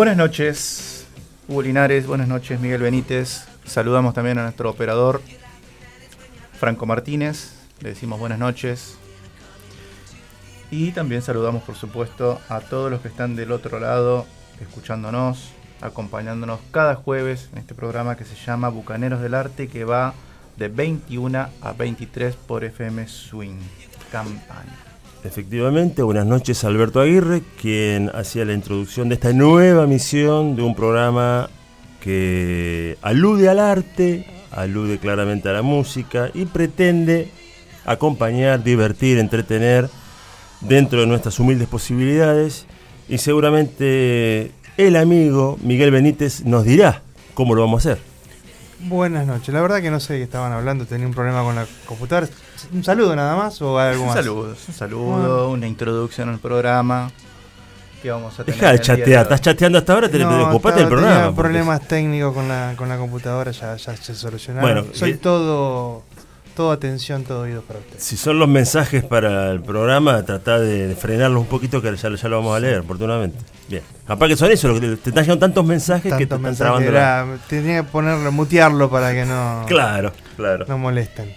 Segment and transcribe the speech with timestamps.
[0.00, 1.06] Buenas noches,
[1.46, 3.44] Hugo Linares, buenas noches, Miguel Benítez.
[3.66, 5.20] Saludamos también a nuestro operador,
[6.58, 7.52] Franco Martínez.
[7.80, 8.96] Le decimos buenas noches.
[10.70, 14.24] Y también saludamos, por supuesto, a todos los que están del otro lado,
[14.62, 15.50] escuchándonos,
[15.82, 20.14] acompañándonos cada jueves en este programa que se llama Bucaneros del Arte, que va
[20.56, 23.58] de 21 a 23 por FM Swing
[24.10, 24.89] Campaña.
[25.22, 30.74] Efectivamente, buenas noches Alberto Aguirre, quien hacía la introducción de esta nueva misión de un
[30.74, 31.50] programa
[32.00, 37.30] que alude al arte, alude claramente a la música y pretende
[37.84, 39.90] acompañar, divertir, entretener
[40.62, 42.64] dentro de nuestras humildes posibilidades
[43.06, 47.02] y seguramente el amigo Miguel Benítez nos dirá
[47.34, 48.02] cómo lo vamos a hacer.
[48.88, 49.52] Buenas noches.
[49.52, 52.26] La verdad que no sé de qué estaban hablando, tenía un problema con la computadora.
[52.72, 54.16] ¿Un saludo nada más o algo más?
[54.16, 57.10] Un saludo, un saludo, una introducción al programa.
[58.02, 60.88] Que vamos a tener Deja de chatear, estás chateando hasta ahora, te no, ocupate del
[60.88, 61.16] programa.
[61.16, 64.84] Tenía problemas técnicos con la, con la computadora, ya, ya se solucionaron.
[64.84, 66.04] Bueno, soy todo
[66.60, 67.94] todo atención, todo oído para usted.
[67.98, 72.28] Si son los mensajes para el programa, trata de, frenarlos un poquito que ya, ya,
[72.28, 73.38] lo vamos a leer, oportunamente.
[73.68, 73.82] Bien.
[74.06, 77.38] Capaz que son eso, te están llegando tantos mensajes que te están trabando.
[77.48, 79.64] tenía que ponerlo, mutearlo para que no.
[79.68, 80.66] Claro, claro.
[80.68, 81.34] No molesten.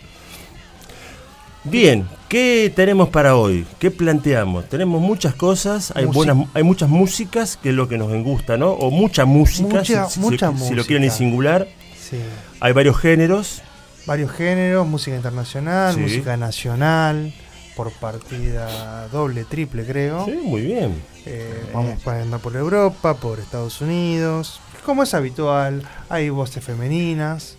[1.66, 3.66] Bien, ¿qué tenemos para hoy?
[3.80, 4.67] ¿Qué planteamos?
[4.67, 8.72] Tenemos muchas cosas, hay buenas, hay muchas músicas, que es lo que nos gusta, ¿no?
[8.72, 10.67] O mucha música, mucha, si, mucha si, música.
[10.67, 11.67] si, lo quieren en singular.
[11.98, 12.17] Sí.
[12.60, 13.61] Hay varios géneros.
[14.05, 16.02] Varios géneros, música internacional, Sí.
[16.02, 17.33] música nacional,
[17.77, 20.26] por partida doble, triple creo.
[20.26, 21.02] Sí, muy bien.
[21.26, 24.59] Eh, vamos para andar por Europa, por Estados Unidos.
[24.86, 27.55] Como es habitual, hay voces femeninas,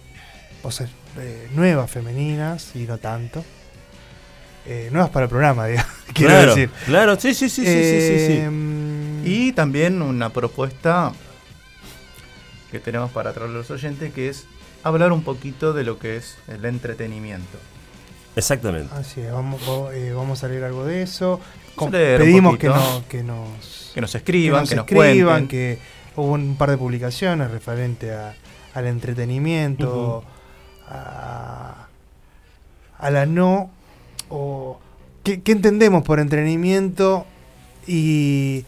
[0.63, 3.43] voces eh, nuevas femeninas y no tanto.
[4.67, 6.71] Eh, nuevas para el programa, digamos, quiero claro, decir.
[6.87, 8.39] claro, sí, sí, sí, sí, sí, sí, sí.
[8.39, 11.13] Em, Y también una propuesta
[12.71, 14.47] que tenemos para traer a los oyentes, que es
[14.83, 17.59] hablar un poquito de lo que es el entretenimiento.
[18.37, 18.93] Exactamente.
[18.95, 19.61] Así es, vamos,
[19.93, 21.41] eh, vamos a leer algo de eso.
[21.77, 25.49] Com- pedimos que, no, que nos Que nos escriban, que nos, escriban, cuenten.
[25.49, 25.79] que
[26.17, 28.35] hubo un par de publicaciones referente a-
[28.75, 30.25] al entretenimiento,
[30.89, 31.87] a,
[32.99, 33.71] a la no,
[34.29, 34.79] o
[35.23, 37.27] ¿qué, entendemos por entretenimiento
[37.87, 38.65] y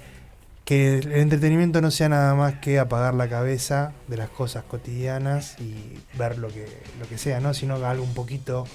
[0.64, 5.56] que el entretenimiento no sea nada más que apagar la cabeza de las cosas cotidianas
[5.60, 5.74] y
[6.18, 6.66] ver lo que,
[6.98, 7.54] lo que sea, ¿no?
[7.54, 8.66] sino algo un poquito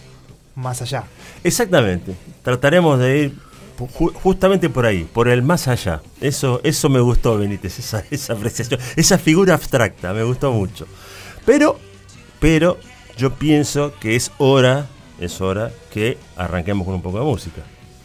[0.55, 1.03] más allá.
[1.43, 2.13] Exactamente.
[2.43, 3.35] Trataremos de ir
[3.77, 6.01] ju- justamente por ahí, por el más allá.
[6.21, 10.87] Eso, eso me gustó, Benítez, esa, esa apreciación, esa figura abstracta, me gustó mucho.
[11.45, 11.77] Pero,
[12.39, 12.77] pero,
[13.17, 14.87] yo pienso que es hora,
[15.21, 17.61] es hora que arranquemos con un poco de música.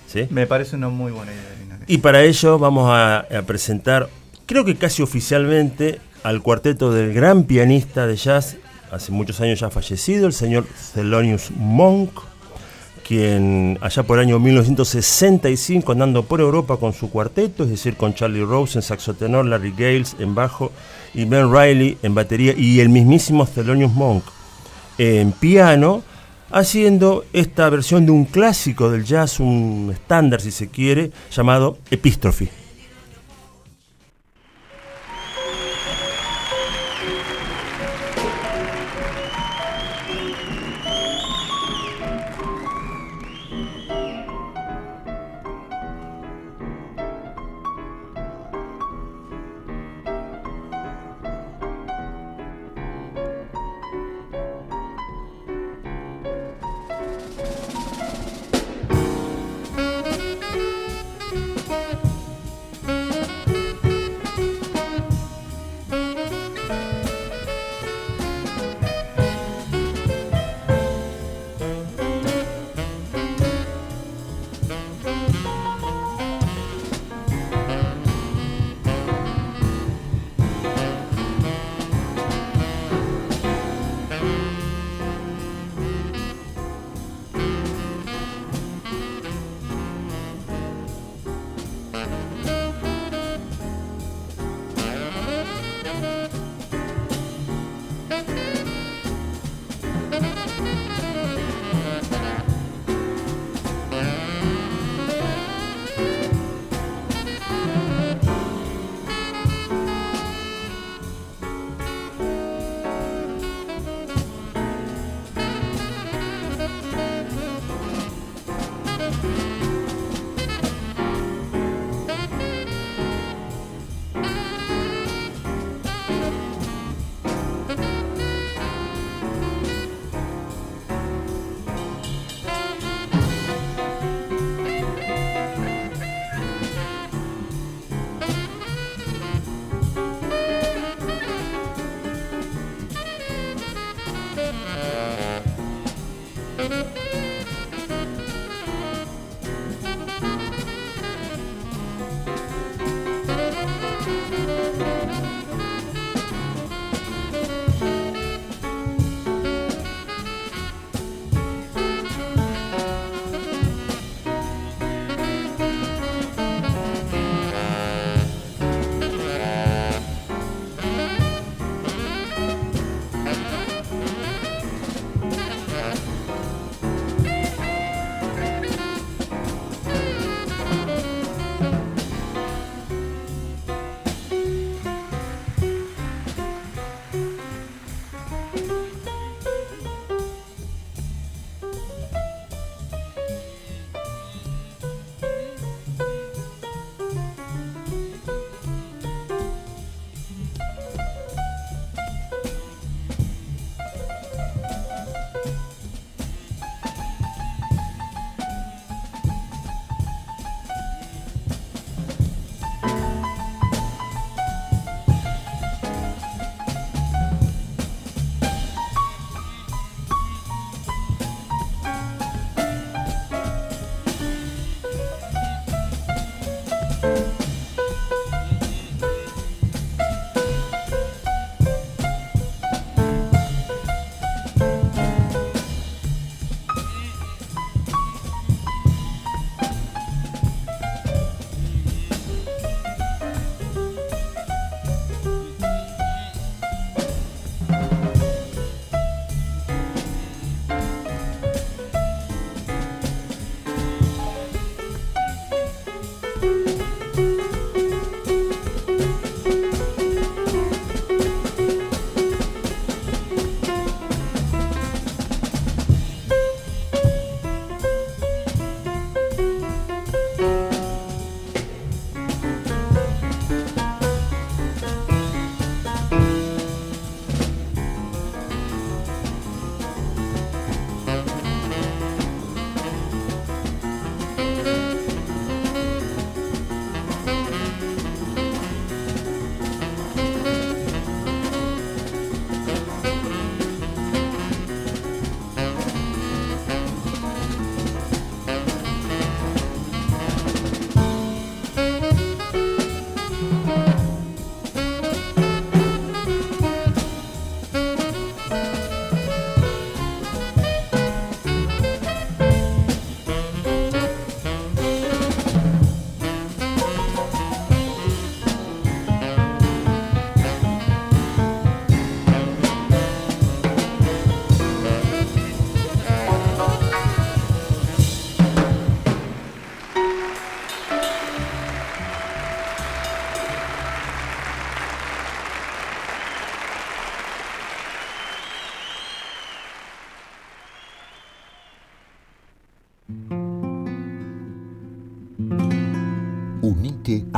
[0.06, 0.28] ¿Sí?
[0.30, 1.56] Me parece una muy buena idea.
[1.88, 4.08] Y para ello vamos a, a presentar,
[4.46, 8.56] creo que casi oficialmente, al cuarteto del gran pianista de jazz,
[8.90, 12.10] hace muchos años ya fallecido, el señor Thelonious Monk,
[13.06, 18.14] quien allá por el año 1965, andando por Europa con su cuarteto, es decir, con
[18.14, 20.72] Charlie Rose en saxo tenor, Larry Gales en bajo
[21.14, 24.24] y Ben Riley en batería y el mismísimo Thelonious Monk
[24.98, 26.02] en piano,
[26.50, 32.65] haciendo esta versión de un clásico del jazz, un estándar si se quiere, llamado Epistrophe.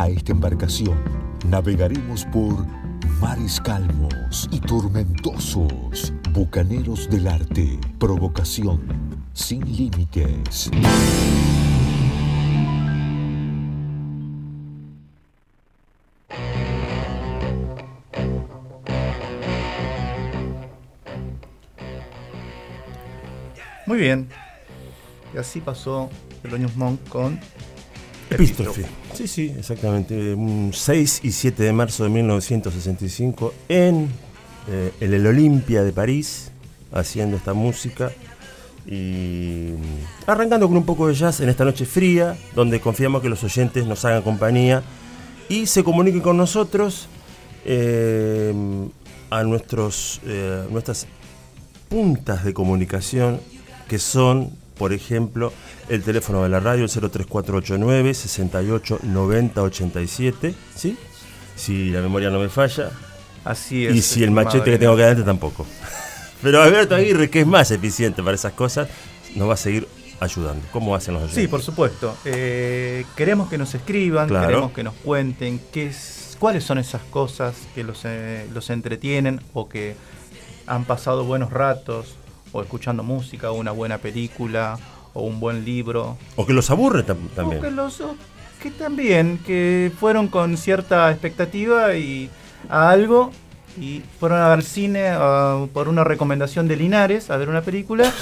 [0.09, 0.99] A esta embarcación.
[1.49, 2.67] Navegaremos por
[3.21, 6.13] mares calmos y tormentosos.
[6.33, 7.79] Bucaneros del arte.
[7.99, 8.81] Provocación
[9.35, 10.71] sin límites.
[23.87, 24.29] Muy bien.
[25.35, 26.11] Y así pasó
[26.43, 27.41] Thelonious Monk con
[28.31, 28.87] Epístrofe.
[29.19, 30.33] Sí, sí, exactamente.
[30.33, 34.09] Un 6 y 7 de marzo de 1965 en
[34.69, 36.53] eh, el, Olimpia de París,
[36.93, 38.13] haciendo esta música
[38.87, 39.71] y
[40.25, 43.87] arrancando con un poco de jazz en esta noche fría, donde confiamos que los oyentes
[43.87, 44.85] nos hagan compañía
[45.49, 47.09] y se comuniquen con nosotros
[47.65, 48.55] eh,
[49.31, 51.09] a nuestros, eh, nuestras
[51.89, 53.41] puntas de comunicación
[53.89, 55.53] que son, por ejemplo,
[55.89, 60.97] el teléfono de la radio, el 03489 68 90 87, ¿sí?
[61.57, 62.91] Si la memoria no me falla.
[63.45, 63.95] Así es.
[63.97, 65.67] Y si el machete que tengo que adelante tampoco.
[66.43, 68.89] Pero Alberto Aguirre, que es más eficiente para esas cosas,
[69.35, 69.89] nos va a seguir
[70.21, 70.65] ayudando.
[70.73, 71.43] ¿Cómo hacen los oyentes?
[71.43, 72.17] Sí, por supuesto.
[72.25, 74.47] Eh, queremos que nos escriban, Claro.
[74.47, 79.41] queremos que nos cuenten qué es, cuáles son esas cosas que los, eh, los entretienen
[79.55, 79.97] o que
[80.67, 82.15] han pasado buenos ratos
[82.53, 84.79] o escuchando música o una buena película
[85.15, 86.17] o un buen libro.
[86.37, 87.77] O que los aburre tam- O que, también.
[87.77, 88.15] los, o
[88.63, 92.29] que también, que fueron con cierta expectativa y
[92.69, 93.31] a algo
[93.81, 98.13] y fueron a ver cine ah, por una recomendación de Linares a ver una película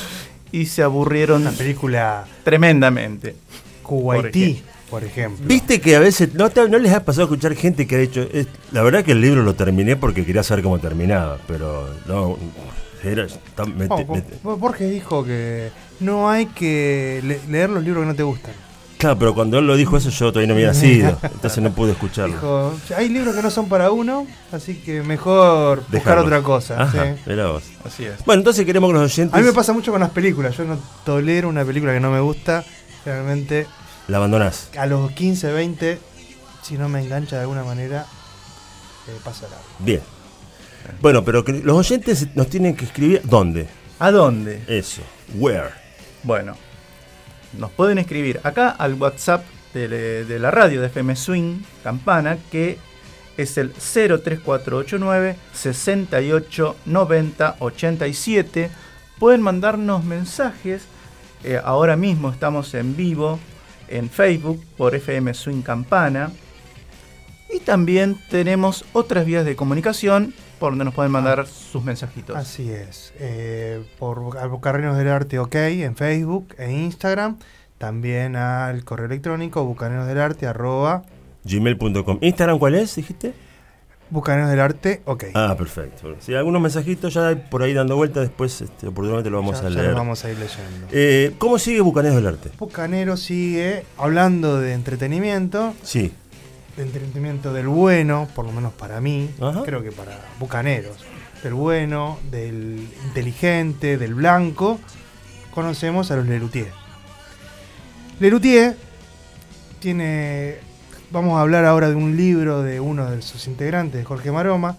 [0.53, 3.35] y se aburrieron Una película tremendamente.
[3.83, 5.47] Kuwaití, por ejemplo.
[5.47, 7.99] Viste que a veces no, te- no les ha pasado a escuchar gente que ha
[7.99, 11.89] dicho, "Es- la verdad que el libro lo terminé porque quería saber cómo terminaba, pero
[12.07, 12.37] no,
[13.13, 15.71] era, tan- me- Oh, me- Bo- Borges dijo que
[16.01, 18.53] no hay que le- leer los libros que no te gustan.
[18.99, 21.93] claro, pero cuando él lo dijo eso yo todavía no había nacido, entonces no pude
[21.93, 22.35] escucharlo.
[22.35, 26.23] Dijo, hay libros que no son para uno, así que mejor buscar Dejarlo.
[26.25, 26.83] otra cosa.
[26.83, 27.35] Ajá, sí.
[27.35, 27.63] vos.
[27.85, 28.25] Así es.
[28.25, 30.57] Bueno, entonces queremos que los oyentes A mí me pasa mucho con las películas.
[30.57, 32.65] Yo no tolero una película que no me gusta.
[33.05, 33.67] Realmente
[34.09, 34.71] la abandonás.
[34.79, 35.99] a los 15, 20,
[36.63, 38.07] si no me engancha de alguna manera,
[39.09, 39.65] eh, pasa largo.
[39.79, 40.01] Bien.
[41.01, 43.67] Bueno, pero que los oyentes nos tienen que escribir ¿dónde?
[43.99, 44.63] ¿A dónde?
[44.67, 45.03] Eso.
[45.35, 45.71] Where.
[46.23, 46.57] Bueno,
[47.59, 52.79] nos pueden escribir acá al WhatsApp de, de la radio de FM Swing Campana, que
[53.37, 58.71] es el 03489 68 90 87.
[59.19, 60.83] Pueden mandarnos mensajes.
[61.45, 63.39] eh, ahora mismo estamos en vivo
[63.89, 66.31] en Facebook por FM Swing Campana.
[67.55, 72.37] Y también tenemos otras vías de comunicación por donde nos pueden mandar sus mensajitos.
[72.37, 73.13] Así es.
[73.19, 77.37] Eh, por Bucaneros del Arte OK en Facebook e Instagram.
[77.79, 81.03] También al correo electrónico bucaneros del arte arroba
[81.45, 82.19] Gmail.com.
[82.23, 82.97] ¿Instagram cuál es?
[82.97, 83.35] ¿Dijiste?
[84.09, 85.25] bucaneros del arte OK.
[85.35, 86.15] Ah, perfecto.
[86.21, 89.67] Si algunos mensajitos ya hay por ahí dando vuelta, después este, oportunamente lo vamos Ya-
[89.67, 89.87] a ya leer.
[89.89, 90.87] los vamos a ir leyendo.
[90.93, 92.51] Eh, ¿Cómo sigue Bucaneros del Arte?
[92.57, 96.13] Bucanero sigue hablando de entretenimiento, Sí.
[96.77, 99.63] De entretenimiento del bueno, por lo menos para mí, Ajá.
[99.65, 100.99] creo que para bucaneros,
[101.43, 104.79] del bueno, del inteligente, del blanco,
[105.55, 106.71] conocemos a los Lelutier.
[108.21, 108.77] Lelutier
[109.81, 110.57] tiene,
[111.11, 114.77] vamos a hablar ahora de un libro de uno de sus integrantes, Jorge Maroma,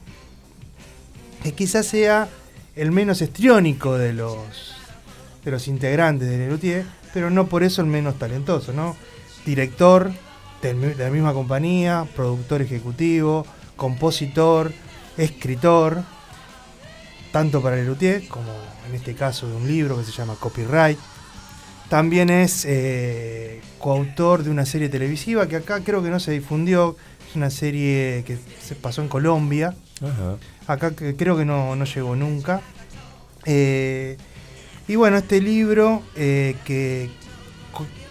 [1.41, 2.27] que quizás sea
[2.75, 4.75] el menos estriónico de los,
[5.43, 8.95] de los integrantes de Lelutier, pero no por eso el menos talentoso, ¿no?
[9.45, 10.11] Director
[10.61, 13.45] de la misma compañía, productor ejecutivo,
[13.75, 14.71] compositor,
[15.17, 16.03] escritor,
[17.31, 18.51] tanto para Lelutier como
[18.87, 20.97] en este caso de un libro que se llama Copyright.
[21.89, 26.97] También es eh, coautor de una serie televisiva que acá creo que no se difundió,
[27.29, 30.37] es una serie que se pasó en Colombia, Ajá.
[30.73, 32.61] acá que creo que no, no llegó nunca.
[33.45, 34.17] Eh,
[34.87, 37.09] y bueno, este libro eh, que,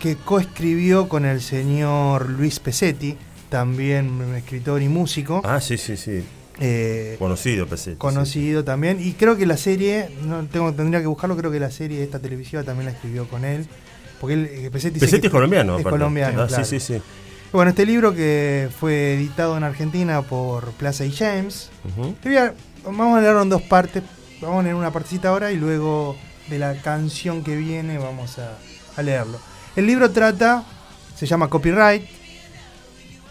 [0.01, 3.17] que coescribió con el señor Luis Pesetti,
[3.49, 6.25] también escritor y músico, Ah, sí, sí, sí.
[6.61, 7.97] eh, Conocido, PC.
[7.97, 8.99] conocido también.
[9.01, 12.19] Y creo que la serie, no tengo, tendría que buscarlo, creo que la serie esta
[12.19, 13.67] televisiva también la escribió con él.
[14.21, 16.65] Porque él, eh, Pesetti, Pesetti es colombiano, Es colombiano, Ah, claro.
[16.65, 17.03] sí, sí, sí.
[17.53, 22.15] Bueno, este libro que fue editado en Argentina por Plaza y James, Ujú.
[22.23, 24.03] te voy a- vamos a leerlo en dos partes.
[24.41, 26.17] Vamos a leer una partecita ahora y luego
[26.49, 28.57] de la canción que viene vamos a,
[28.97, 29.39] a leerlo.
[29.77, 30.65] El libro trata,
[31.15, 32.03] se llama Copyright,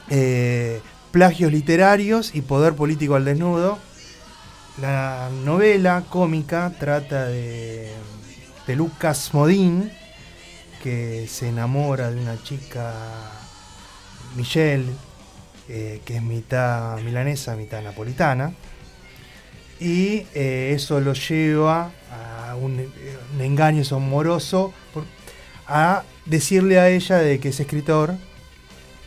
[0.09, 3.79] eh, plagios literarios y poder político al desnudo.
[4.79, 7.91] La novela cómica trata de,
[8.67, 9.91] de Lucas Modín,
[10.83, 12.93] que se enamora de una chica,
[14.35, 14.85] Michelle,
[15.67, 18.53] eh, que es mitad milanesa, mitad napolitana.
[19.79, 22.87] Y eh, eso lo lleva a un,
[23.39, 24.73] engaño amoroso
[25.67, 28.15] a decirle a ella de que es escritor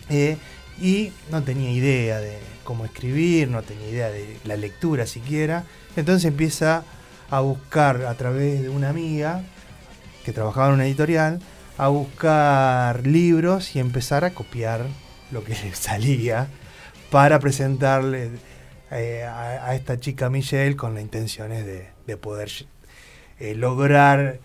[0.08, 0.36] eh,
[0.80, 5.64] y no tenía idea de cómo escribir, no tenía idea de la lectura siquiera.
[5.96, 6.84] Entonces empieza
[7.30, 9.42] a buscar a través de una amiga
[10.24, 11.40] que trabajaba en una editorial,
[11.76, 14.86] a buscar libros y empezar a copiar
[15.30, 16.48] lo que le salía
[17.10, 18.30] para presentarle
[18.90, 22.50] eh, a, esta chica Michelle con las intenciones de, de poder
[23.38, 24.40] eh, lograr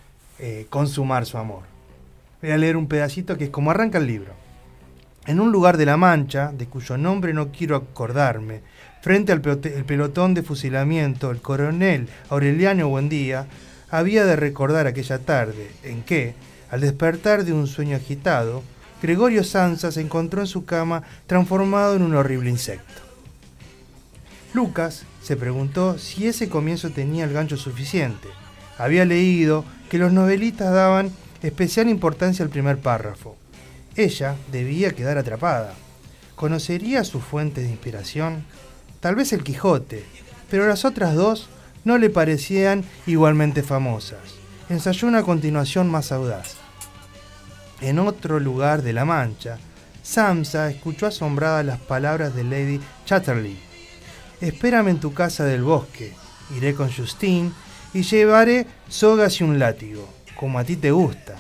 [0.70, 1.73] consumar su amor.
[2.44, 4.34] Voy a leer un pedacito que es como arranca el libro.
[5.28, 8.60] En un lugar de la Mancha, de cuyo nombre no quiero acordarme,
[9.02, 13.48] frente al pelotón de fusilamiento, el coronel Aureliano Buendía
[13.90, 16.34] había de recordar aquella tarde en que,
[16.70, 18.62] al despertar de un sueño agitado,
[19.02, 23.04] Gregorio Sansa se encontró en su cama transformado en un horrible insecto.
[24.54, 28.28] Lucas se preguntó si ese comienzo tenía el gancho suficiente.
[28.78, 31.10] Había leído que los novelistas daban
[31.44, 33.36] especial importancia al primer párrafo.
[33.96, 35.74] Ella debía quedar atrapada.
[36.36, 38.44] ¿Conocería sus fuentes de inspiración?
[39.00, 40.04] Tal vez el Quijote,
[40.50, 41.50] pero las otras dos
[41.84, 44.20] no le parecían igualmente famosas.
[44.70, 46.56] Ensayó una continuación más audaz.
[47.82, 49.58] En otro lugar de la Mancha,
[50.02, 53.58] Samsa escuchó asombrada las palabras de Lady Chatterley.
[54.42, 56.14] Espérame en tu casa del bosque,
[56.56, 57.52] iré con Justine
[57.94, 60.08] y llevaré sogas y un látigo,
[60.44, 61.36] como a ti te gusta.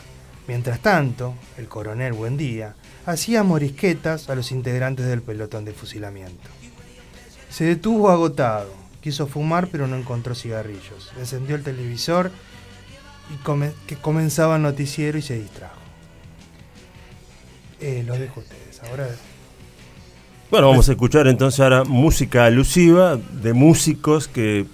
[0.48, 6.50] Mientras tanto, el coronel Buendía hacía morisquetas a los integrantes del pelotón de fusilamiento.
[7.50, 11.12] Se detuvo agotado, quiso fumar pero no encontró cigarrillos.
[11.20, 12.32] Encendió el televisor
[13.30, 15.82] y que comenzaba el noticiero y se distrajo.
[17.82, 18.82] Eh, los dejo a ustedes.
[18.90, 19.10] Ahora
[20.50, 24.66] Bueno, vamos a escuchar entonces ahora música alusiva de músicos que,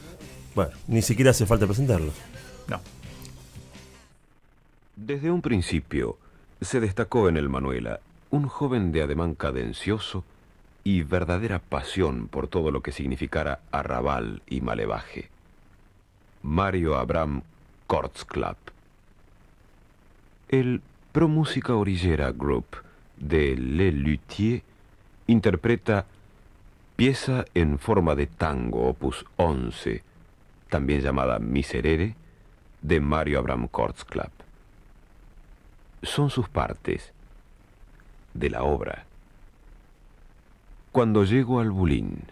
[0.54, 2.29] bueno, ni siquiera hace falta presentarlos.
[5.10, 6.20] Desde un principio
[6.62, 8.00] se destacó en el Manuela
[8.30, 10.24] un joven de ademán cadencioso
[10.84, 15.30] y verdadera pasión por todo lo que significara arrabal y malevaje.
[16.44, 17.42] Mario Abraham
[17.88, 18.60] Kortzklapp.
[20.48, 20.80] El
[21.12, 22.68] Pro Música Orillera Group
[23.18, 24.62] de Le Luthier
[25.26, 26.06] interpreta
[26.96, 30.04] pieza en forma de tango opus 11,
[30.70, 32.14] también llamada Miserere,
[32.84, 34.39] de Mario Abraham Kortzklapp
[36.04, 37.14] son sus partes
[38.34, 39.06] de la obra.
[40.92, 42.24] Cuando llego al Bulín,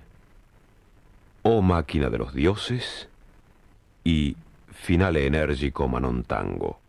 [1.44, 3.08] oh máquina de los dioses,
[4.04, 4.38] y
[4.72, 6.80] finale enérgico Manon Tango.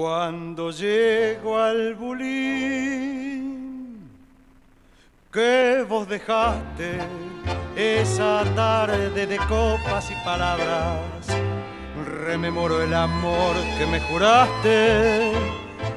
[0.00, 3.28] Cuando llego al bulín
[5.32, 7.00] que vos dejaste
[7.74, 11.26] esa tarde de copas y palabras,
[12.24, 15.32] rememoro el amor que me juraste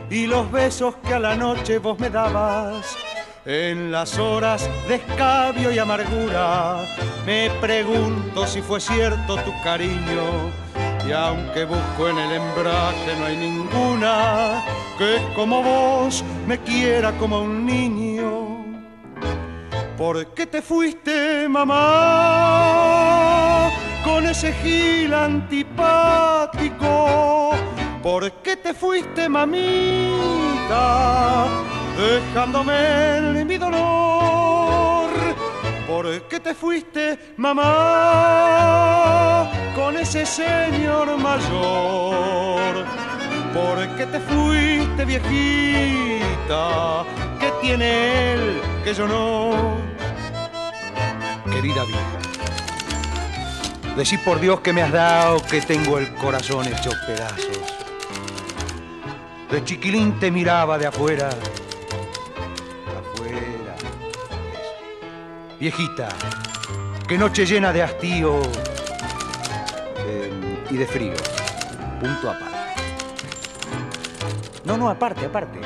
[0.09, 2.97] y los besos que a la noche vos me dabas.
[3.45, 6.87] En las horas de escabio y amargura,
[7.23, 10.70] me pregunto si fue cierto tu cariño.
[11.11, 14.63] Y aunque busco en el embrague, no hay ninguna
[14.97, 18.63] que como vos me quiera como un niño.
[19.97, 22.49] ¿Por qué te fuiste, mamá?
[24.05, 26.69] Con ese gil antipático.
[28.01, 29.57] ¿Por qué te fuiste, mamita?
[31.97, 34.30] Dejándome en mi dolor.
[35.91, 37.67] ¿Por qué te fuiste, mamá?
[39.75, 42.85] Con ese señor mayor.
[43.53, 47.03] ¿Por qué te fuiste, viejita?
[47.41, 49.75] ¿Qué tiene él que yo no?
[51.51, 52.19] Querida vieja,
[53.97, 57.59] decí por Dios que me has dado que tengo el corazón hecho pedazos.
[59.51, 61.31] De chiquilín te miraba de afuera.
[65.61, 66.09] Viejita,
[67.07, 68.41] qué noche llena de hastío
[70.07, 71.13] eh, y de frío.
[71.99, 72.57] Punto aparte.
[74.65, 75.59] No, no, aparte, aparte.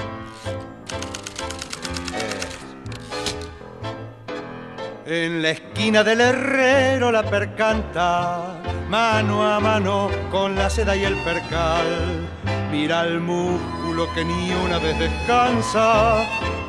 [5.05, 11.15] En la esquina del herrero la percanta, mano a mano con la seda y el
[11.23, 12.27] percal.
[12.69, 16.17] Mira el músculo que ni una vez descansa,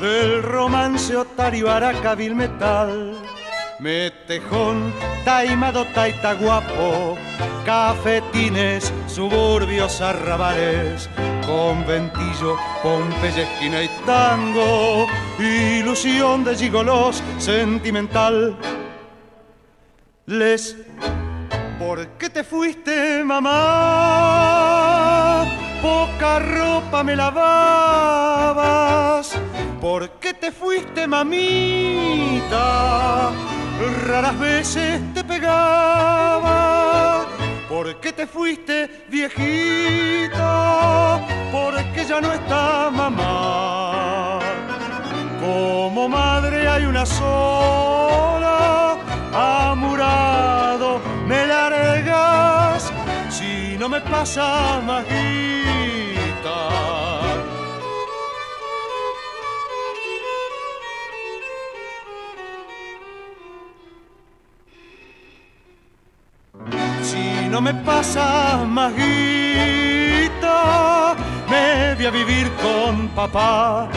[0.00, 3.14] del romance otario aracabil metal.
[3.78, 4.92] Metejón,
[5.24, 7.16] taimado, taita guapo,
[7.64, 11.08] cafetines, suburbios, arrabales,
[11.46, 15.06] conventillo, Pompeya, esquina y tango,
[15.38, 18.56] ilusión de gigolos, sentimental.
[20.26, 20.76] Les,
[21.78, 23.54] ¿por qué te fuiste, mamá?
[25.82, 28.26] Poca ropa me lavabas.
[29.88, 32.58] ¿Por qué te fuiste, mamita?
[34.04, 37.24] Raras veces te pegaba.
[37.68, 40.44] ¿Por qué te fuiste, viejita?
[41.52, 44.40] Porque ya no está mamá.
[45.40, 48.98] Como madre hay una sola,
[49.70, 52.92] amurado me largas
[53.30, 56.05] si no me pasa majita.
[67.56, 68.96] No me pasa majita,
[71.48, 73.88] me voy a vivir con papá.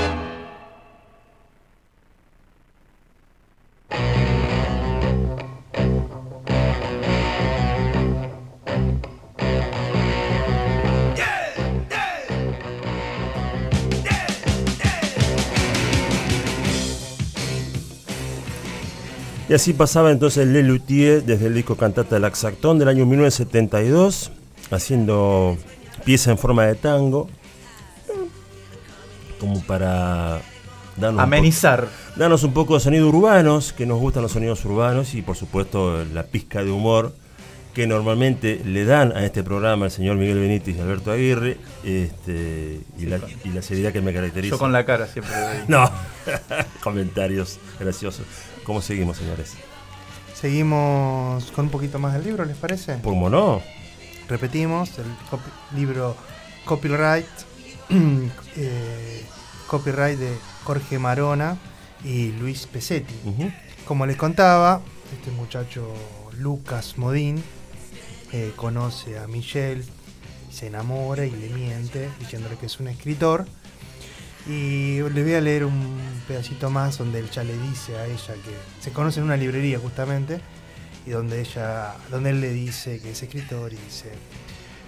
[19.49, 24.31] Y así pasaba entonces Le Luthier desde el disco Cantata del Axactón del año 1972,
[24.69, 25.57] haciendo
[26.05, 27.27] pieza en forma de tango,
[29.39, 30.41] como para
[30.97, 31.85] darnos, un, Amenizar.
[31.85, 35.35] po- darnos un poco de sonidos urbanos, que nos gustan los sonidos urbanos y por
[35.35, 37.13] supuesto la pizca de humor
[37.73, 42.81] que normalmente le dan a este programa el señor Miguel Benítez y Alberto Aguirre este,
[42.97, 44.55] y, la, y la seriedad que me caracteriza.
[44.55, 45.33] Yo con la cara siempre.
[45.67, 45.89] No,
[46.83, 48.25] comentarios graciosos.
[48.69, 49.53] ¿Cómo seguimos, señores?
[50.39, 52.97] Seguimos con un poquito más del libro, ¿les parece?
[52.97, 53.63] ¿Por no?
[54.27, 56.15] Repetimos, el copi- libro
[56.65, 57.25] Copyright,
[57.89, 59.25] eh,
[59.65, 61.57] copyright de Jorge Marona
[62.05, 63.15] y Luis Pesetti.
[63.87, 64.81] Como les contaba,
[65.17, 65.91] este muchacho
[66.37, 67.43] Lucas Modín
[68.33, 69.83] eh, conoce a Michelle,
[70.51, 73.47] se enamora y le miente diciéndole que es un escritor.
[74.49, 78.33] Y les voy a leer un pedacito más donde él ya le dice a ella
[78.33, 80.41] que se conoce en una librería justamente
[81.05, 84.11] y donde ella, donde él le dice que es escritor y dice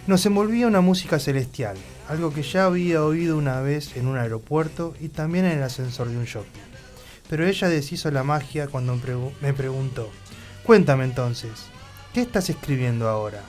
[0.08, 1.78] nos envolvía una música celestial,
[2.10, 6.08] algo que ya había oído una vez en un aeropuerto y también en el ascensor
[6.10, 6.60] de un shopping.
[7.30, 9.00] Pero ella deshizo la magia cuando
[9.42, 10.10] me preguntó,
[10.64, 11.52] cuéntame entonces,
[12.16, 13.44] ¿qué estás escribiendo ahora?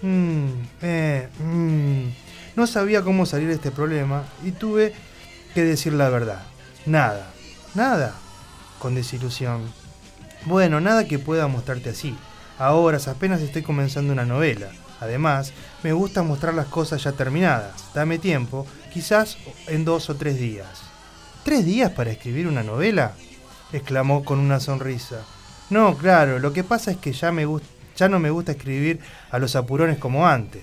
[0.00, 0.48] "Mm,
[0.80, 2.56] eh, mm".
[2.56, 4.94] No sabía cómo salir de este problema y tuve
[5.54, 6.42] que decir la verdad.
[6.86, 7.30] Nada,
[7.74, 8.14] nada,
[8.78, 9.62] con desilusión.
[10.44, 12.16] Bueno, nada que pueda mostrarte así.
[12.58, 14.68] Ahora apenas estoy comenzando una novela.
[15.00, 17.92] Además, me gusta mostrar las cosas ya terminadas.
[17.94, 20.66] Dame tiempo, quizás en dos o tres días.
[21.44, 23.12] ¿Tres días para escribir una novela?
[23.72, 25.20] exclamó con una sonrisa.
[25.70, 27.46] No, claro, lo que pasa es que ya, me
[27.96, 30.62] ya no me gusta escribir a los apurones como antes.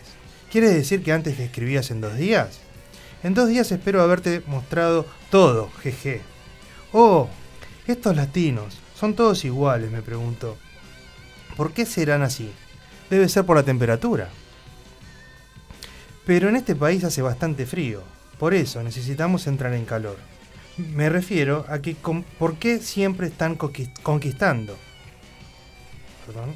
[0.52, 2.60] ¿Quieres decir que antes escribías en dos días?
[3.26, 6.22] En dos días espero haberte mostrado todo, jeje.
[6.94, 7.28] Oh,
[7.88, 9.90] estos latinos, ¿son todos iguales?
[9.90, 10.58] me preguntó.
[11.58, 12.52] ¿Por qué serán así?
[13.10, 14.30] Debe ser por la temperatura.
[16.24, 18.04] Pero en este país hace bastante frío,
[18.38, 20.18] por eso necesitamos entrar en calor.
[20.78, 24.78] Me refiero a que ¿por qué siempre están conquis- conquistando?
[26.28, 26.56] Perdón.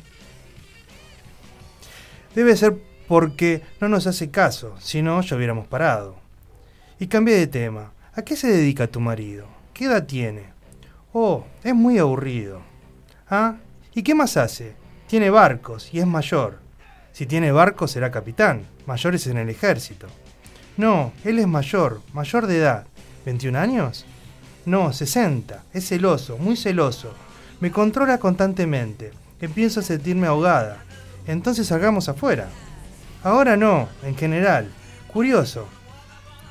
[2.35, 2.77] Debe ser
[3.07, 6.28] porque no nos hace caso, si no ya hubiéramos parado.
[7.01, 7.93] Y cambié de tema.
[8.13, 9.47] ¿A qué se dedica tu marido?
[9.73, 10.49] ¿Qué edad tiene?
[11.13, 12.59] Oh, es muy aburrido.
[13.29, 13.55] ¿Ah?
[13.95, 14.75] ¿Y qué más hace?
[15.07, 16.59] Tiene barcos y es mayor.
[17.13, 18.63] Si tiene barcos será capitán.
[18.85, 20.07] Mayor es en el ejército.
[20.75, 22.85] No, él es mayor, mayor de edad.
[23.25, 24.05] ¿21 años?
[24.65, 25.63] No, 60.
[25.73, 27.13] Es celoso, muy celoso.
[27.61, 29.11] Me controla constantemente.
[29.39, 30.83] Empiezo a sentirme ahogada.
[31.27, 32.49] Entonces salgamos afuera.
[33.23, 34.69] Ahora no, en general.
[35.13, 35.78] Curioso.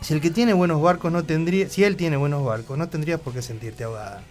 [0.01, 3.21] Si el que tiene buenos barcos no tendría, si él tiene buenos barcos, no tendrías
[3.21, 4.23] por qué sentirte ahogada.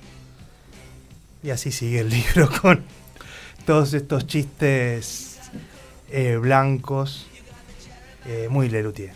[1.43, 2.83] Y así sigue el libro con
[3.65, 5.39] todos estos chistes
[6.09, 7.27] eh, blancos,
[8.25, 9.13] eh, muy Lerutier.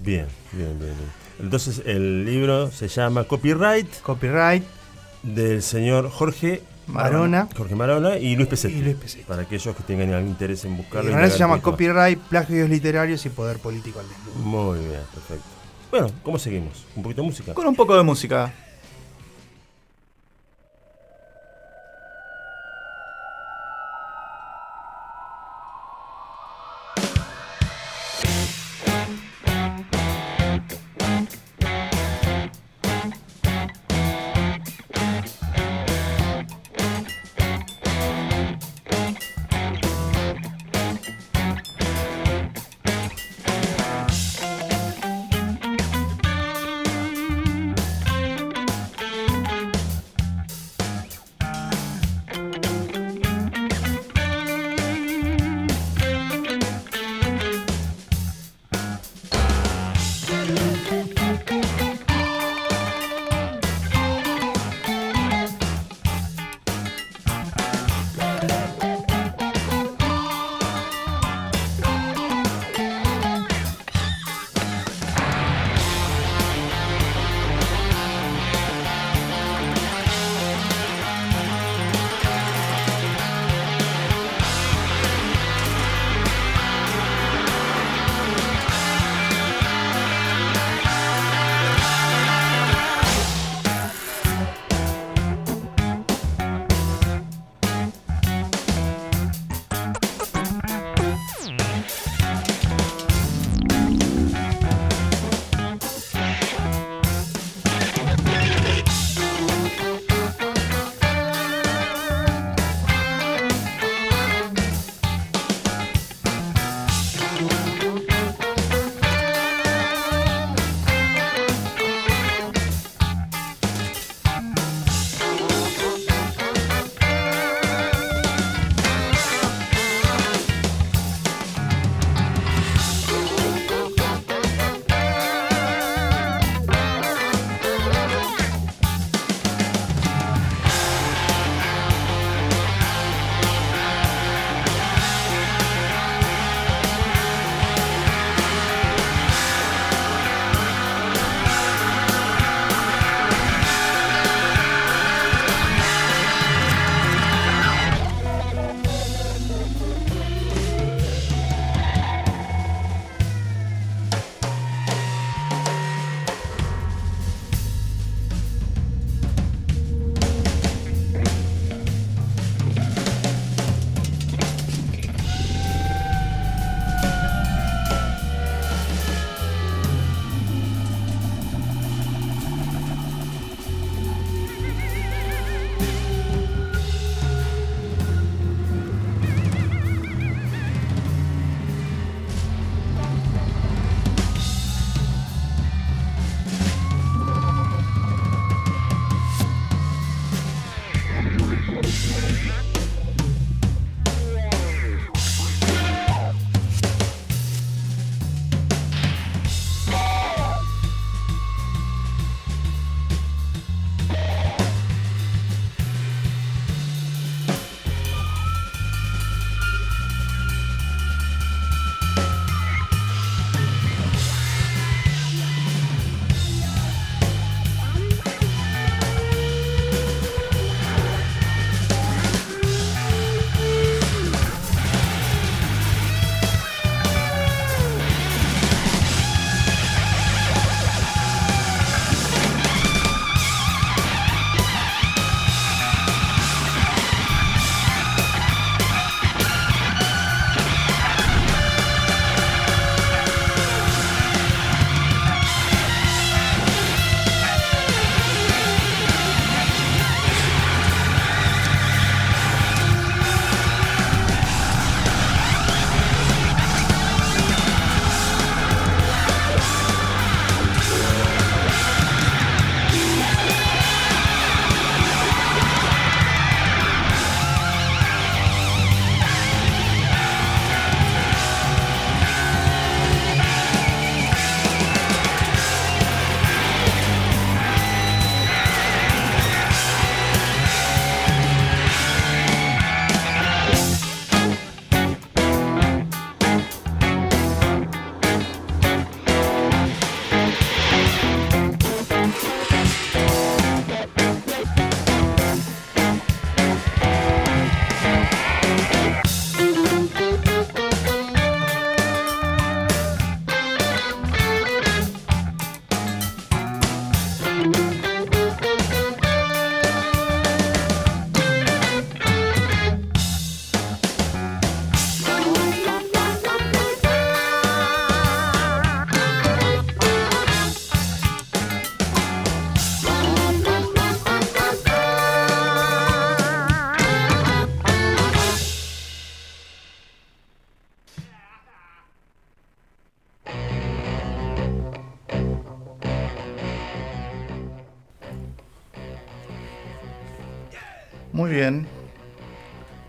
[0.00, 0.94] Bien, bien, bien.
[1.40, 4.00] Entonces el libro se llama Copyright.
[4.02, 4.64] Copyright.
[5.22, 7.48] Del señor Jorge Marona.
[7.56, 8.74] Jorge Marona y Luis Pesetti.
[8.74, 9.24] Y Luis Pesetti.
[9.24, 11.10] Para aquellos que tengan algún interés en buscarlo.
[11.10, 14.44] Y en se llama Copyright, Plagios Literarios y Poder Político al Desnudo.
[14.44, 15.53] Muy bien, perfecto.
[15.94, 16.86] Bueno, ¿cómo seguimos?
[16.96, 17.54] ¿Un poquito de música?
[17.54, 18.52] Con un poco de música.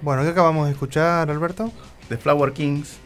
[0.01, 1.71] Bueno, ¿qué acabamos de escuchar, Alberto?
[2.09, 2.97] The Flower Kings.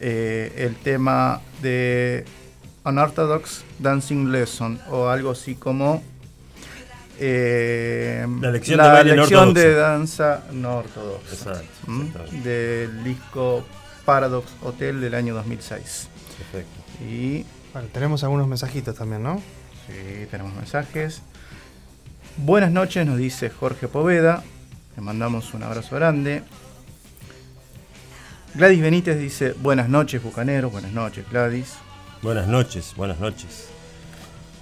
[0.00, 2.24] Eh, el tema de
[2.84, 6.02] Unorthodox Dancing Lesson o algo así como
[7.20, 12.06] eh, La lección de lección danza no ortodoxa Exacto, ¿m?
[12.06, 12.48] exactamente.
[12.48, 13.64] del disco
[14.04, 17.04] Paradox Hotel del año 2006 Perfecto.
[17.04, 19.40] y Bueno, tenemos algunos mensajitos también, ¿no?
[19.86, 21.22] sí, tenemos mensajes
[22.38, 24.42] buenas noches nos dice Jorge Poveda
[24.96, 26.42] le mandamos un abrazo grande
[28.54, 31.76] Gladys Benítez dice buenas noches bucaneros buenas noches Gladys
[32.20, 33.68] Buenas noches, buenas noches.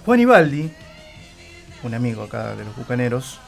[0.05, 0.69] Juan Ibaldi,
[1.81, 3.39] un amigo acá de los bucaneros.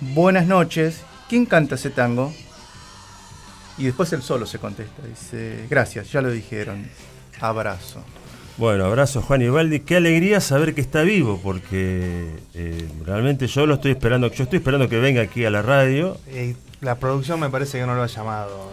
[0.00, 1.00] Buenas noches.
[1.26, 2.34] ¿Quién canta ese tango?
[3.78, 5.02] Y después él solo se contesta.
[5.06, 6.86] Dice, gracias, ya lo dijeron.
[7.40, 8.04] Abrazo.
[8.60, 9.80] Bueno, abrazo Juan Ibaldi.
[9.80, 14.30] Qué alegría saber que está vivo, porque eh, realmente yo lo estoy esperando.
[14.30, 16.18] Yo estoy esperando que venga aquí a la radio.
[16.28, 18.70] Eh, la producción me parece que no lo ha llamado.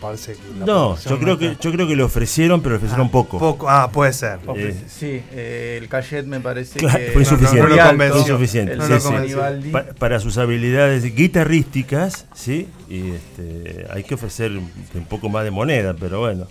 [0.00, 3.06] Parece que la No, yo creo que yo creo que le ofrecieron, pero le ofrecieron
[3.06, 3.38] Ah, poco.
[3.38, 4.40] Poco, ah, puede ser.
[4.56, 4.74] Eh.
[4.88, 7.62] sí, eh, el cachet me parece Claro, que fue insuficiente.
[7.62, 8.76] no lo insuficiente.
[8.76, 9.02] No sí, lo sí.
[9.06, 9.38] Juan convenció.
[9.38, 9.70] Ibaldi.
[9.70, 12.68] Pa- para sus habilidades guitarrísticas, ¿sí?
[12.90, 16.46] Y este, hay que ofrecer un poco más de moneda, pero bueno.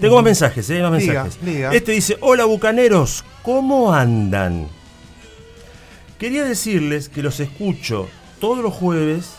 [0.00, 0.82] Tengo más mensajes, ¿eh?
[0.82, 1.38] Más mensajes.
[1.72, 4.68] Este dice, hola bucaneros, ¿cómo andan?
[6.18, 8.08] Quería decirles que los escucho
[8.40, 9.32] todos los jueves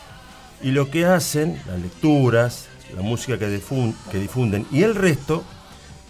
[0.61, 5.43] y lo que hacen, las lecturas, la música que difunden y el resto,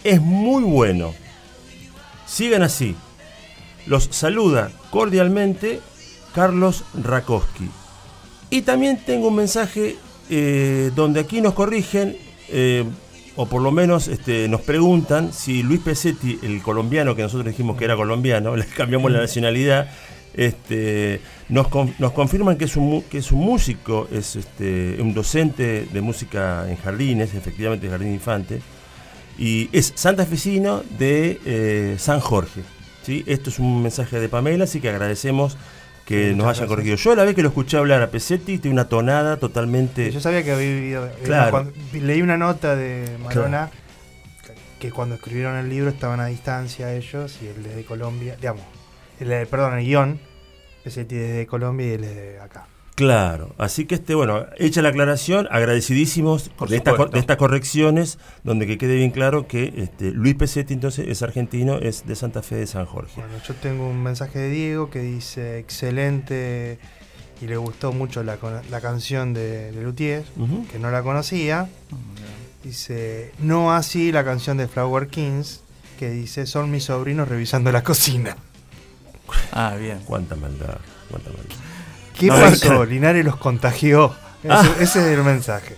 [0.03, 1.13] es muy bueno.
[2.25, 2.95] Sigan así.
[3.85, 5.81] Los saluda cordialmente
[6.33, 7.69] Carlos Rakowski.
[8.49, 9.97] Y también tengo un mensaje
[10.29, 12.17] eh, donde aquí nos corrigen,
[12.49, 12.85] eh,
[13.35, 17.77] o por lo menos este, nos preguntan si Luis Pesetti, el colombiano que nosotros dijimos
[17.77, 19.89] que era colombiano, le cambiamos la nacionalidad,
[20.35, 25.13] este, nos, con- nos confirman que es, un, que es un músico, es este, un
[25.13, 28.61] docente de música en jardines, efectivamente jardín infante,
[29.37, 32.61] y es santafesino de eh, San Jorge.
[33.03, 33.23] ¿sí?
[33.25, 35.57] Esto es un mensaje de Pamela, así que agradecemos
[36.05, 36.67] que nos hayan gracias.
[36.67, 36.95] corregido.
[36.97, 40.11] Yo la vez que lo escuché hablar a Pesetti, tiene una tonada totalmente...
[40.11, 41.07] Yo sabía que había vivido.
[41.07, 41.51] eh, Claro.
[41.51, 43.69] cuando- leí una nota de Marona
[44.79, 48.63] que cuando escribieron el libro estaban a distancia ellos y él desde Colombia, digamos,
[49.19, 50.19] el, de- perdón, el guion,
[50.83, 52.67] ese desde Colombia y él desde acá.
[52.95, 57.13] Claro, así que este, bueno, hecha la aclaración, agradecidísimos Por de, estas, supuesto.
[57.15, 61.79] de estas correcciones, donde que quede bien claro que este, Luis Pesetti entonces es argentino,
[61.79, 63.13] es de Santa Fe de San Jorge.
[63.19, 66.77] Bueno, yo tengo un mensaje de Diego que dice excelente
[67.41, 70.23] y le gustó mucho la, con- la canción de, de Luthier,
[70.71, 71.67] que no la conocía.
[72.63, 75.61] Dice, no así la canción de Flower Kings,
[75.97, 78.37] que dice, son mis sobrinos revisando la cocina.
[79.51, 79.99] Ah, bien.
[80.05, 80.77] Cuánta maldad,
[81.09, 81.55] cuánta maldad.
[82.17, 82.85] ¿Qué No, pasó?
[82.85, 84.13] Linares los contagió.
[84.43, 84.65] Ese, Ah.
[84.79, 85.75] ese es el mensaje.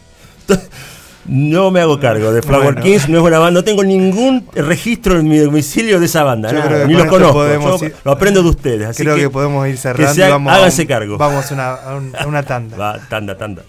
[1.28, 2.82] No me hago cargo de Flower Bueno.
[2.84, 6.50] Kings, no es buena banda, no tengo ningún registro en mi domicilio de esa banda,
[6.52, 9.02] Yo nada, creo que ni los conozco, podemos yo ir- lo aprendo de ustedes, así
[9.04, 11.18] Creo que, que, podemos ir cerrando se y ha- vamos, háganse a, cargo.
[11.18, 12.78] vamos a una, a un- a una tanda.
[12.78, 13.64] va, tanda, tanda.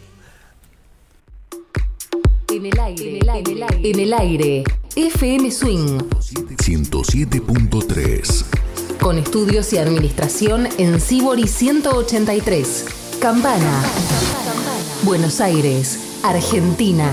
[2.53, 4.65] En el aire, en el aire, en el aire.
[4.95, 5.99] FM Swing,
[6.63, 8.45] 107.3.
[9.01, 12.85] con estudios y administración en Sibori 183.
[13.21, 13.83] Campana.
[15.03, 17.11] Buenos Aires, Argentina.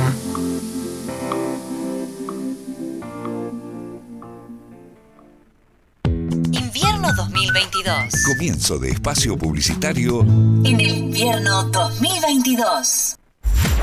[6.52, 7.96] Invierno 2022.
[8.26, 13.18] Comienzo de espacio publicitario En el invierno 2022.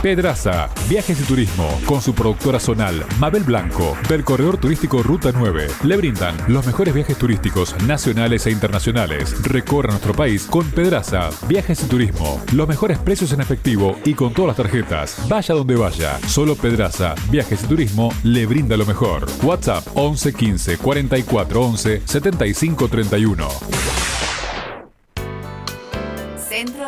[0.03, 5.67] Pedraza, Viajes y Turismo, con su productora zonal, Mabel Blanco, del corredor turístico Ruta 9.
[5.83, 9.43] Le brindan los mejores viajes turísticos nacionales e internacionales.
[9.43, 12.41] Recorra nuestro país con Pedraza, Viajes y Turismo.
[12.55, 15.29] Los mejores precios en efectivo y con todas las tarjetas.
[15.29, 16.19] Vaya donde vaya.
[16.27, 19.27] Solo Pedraza, Viajes y Turismo le brinda lo mejor.
[19.43, 24.00] WhatsApp 11 15 44 11 75 31.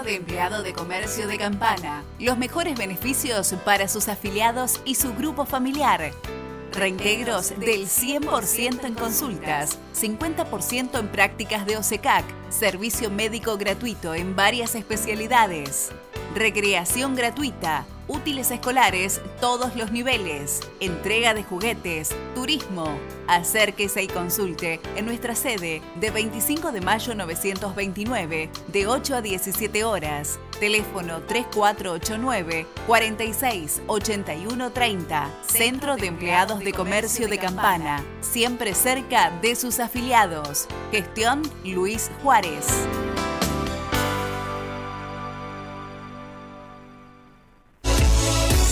[0.03, 2.03] De Empleado de Comercio de Campana.
[2.19, 6.11] Los mejores beneficios para sus afiliados y su grupo familiar.
[6.73, 14.75] Reintegros del 100% en consultas, 50% en prácticas de OSECAC, servicio médico gratuito en varias
[14.75, 15.93] especialidades,
[16.35, 22.87] recreación gratuita, útiles escolares todos los niveles, entrega de juguetes, turismo.
[23.27, 29.85] Acérquese y consulte en nuestra sede de 25 de mayo 929 de 8 a 17
[29.85, 30.39] horas.
[30.61, 35.31] Teléfono 3489 46 81 30.
[35.47, 38.05] Centro de Empleados de Comercio de Campana.
[38.21, 40.69] Siempre cerca de sus afiliados.
[40.91, 42.67] Gestión Luis Juárez.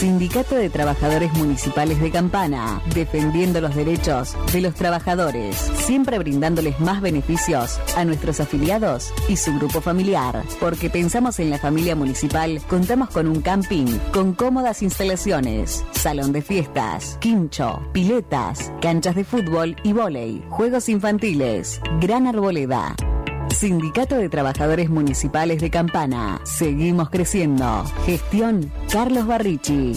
[0.01, 7.03] Sindicato de Trabajadores Municipales de Campana, defendiendo los derechos de los trabajadores, siempre brindándoles más
[7.03, 10.43] beneficios a nuestros afiliados y su grupo familiar.
[10.59, 16.41] Porque pensamos en la familia municipal, contamos con un camping con cómodas instalaciones, salón de
[16.41, 22.97] fiestas, quincho, piletas, canchas de fútbol y vóley, juegos infantiles, gran arboleda.
[23.55, 26.41] Sindicato de Trabajadores Municipales de Campana.
[26.45, 27.85] Seguimos creciendo.
[28.07, 29.95] Gestión Carlos Barrichi.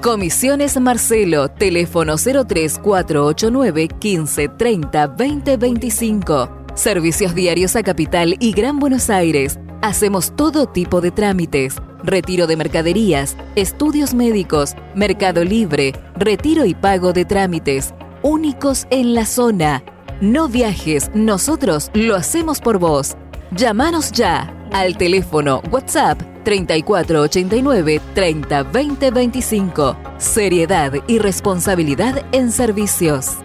[0.00, 6.50] Comisiones Marcelo, teléfono 03489 1530 2025.
[6.74, 9.58] Servicios diarios a Capital y Gran Buenos Aires.
[9.80, 11.76] Hacemos todo tipo de trámites.
[12.04, 17.94] Retiro de mercaderías, estudios médicos, mercado libre, retiro y pago de trámites.
[18.22, 19.82] Únicos en la zona.
[20.20, 23.16] No viajes, nosotros lo hacemos por vos.
[23.50, 29.96] Llámanos ya al teléfono WhatsApp 3489 30 20 25.
[30.18, 33.38] Seriedad y responsabilidad en servicios.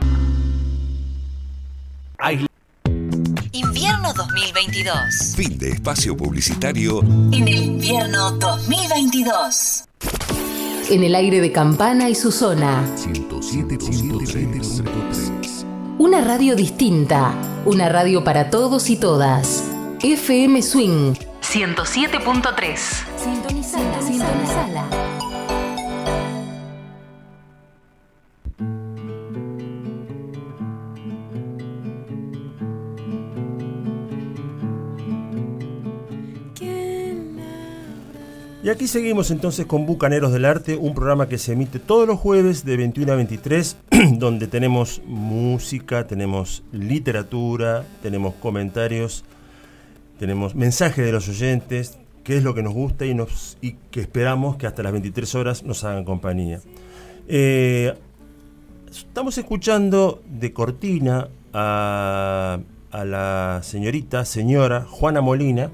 [3.52, 4.96] Invierno 2022.
[5.36, 9.86] Fin de espacio publicitario En el invierno 2022.
[10.90, 12.82] En el aire de Campana y su zona.
[12.96, 15.66] 107.3.
[15.98, 17.34] Una radio distinta.
[17.66, 19.66] Una radio para todos y todas.
[20.02, 22.78] FM Swing 107.3.
[23.18, 25.07] Sintonizala, sintonizala.
[38.68, 42.20] Y aquí seguimos entonces con Bucaneros del Arte, un programa que se emite todos los
[42.20, 43.78] jueves de 21 a 23,
[44.18, 49.24] donde tenemos música, tenemos literatura, tenemos comentarios,
[50.20, 53.16] tenemos mensajes de los oyentes, qué es lo que nos gusta y,
[53.90, 56.60] que esperamos que hasta las 23 horas nos hagan compañía.
[57.30, 57.94] Eh,
[58.92, 62.60] estamos escuchando de cortina a
[62.92, 65.72] la señorita, señora Juana Molina,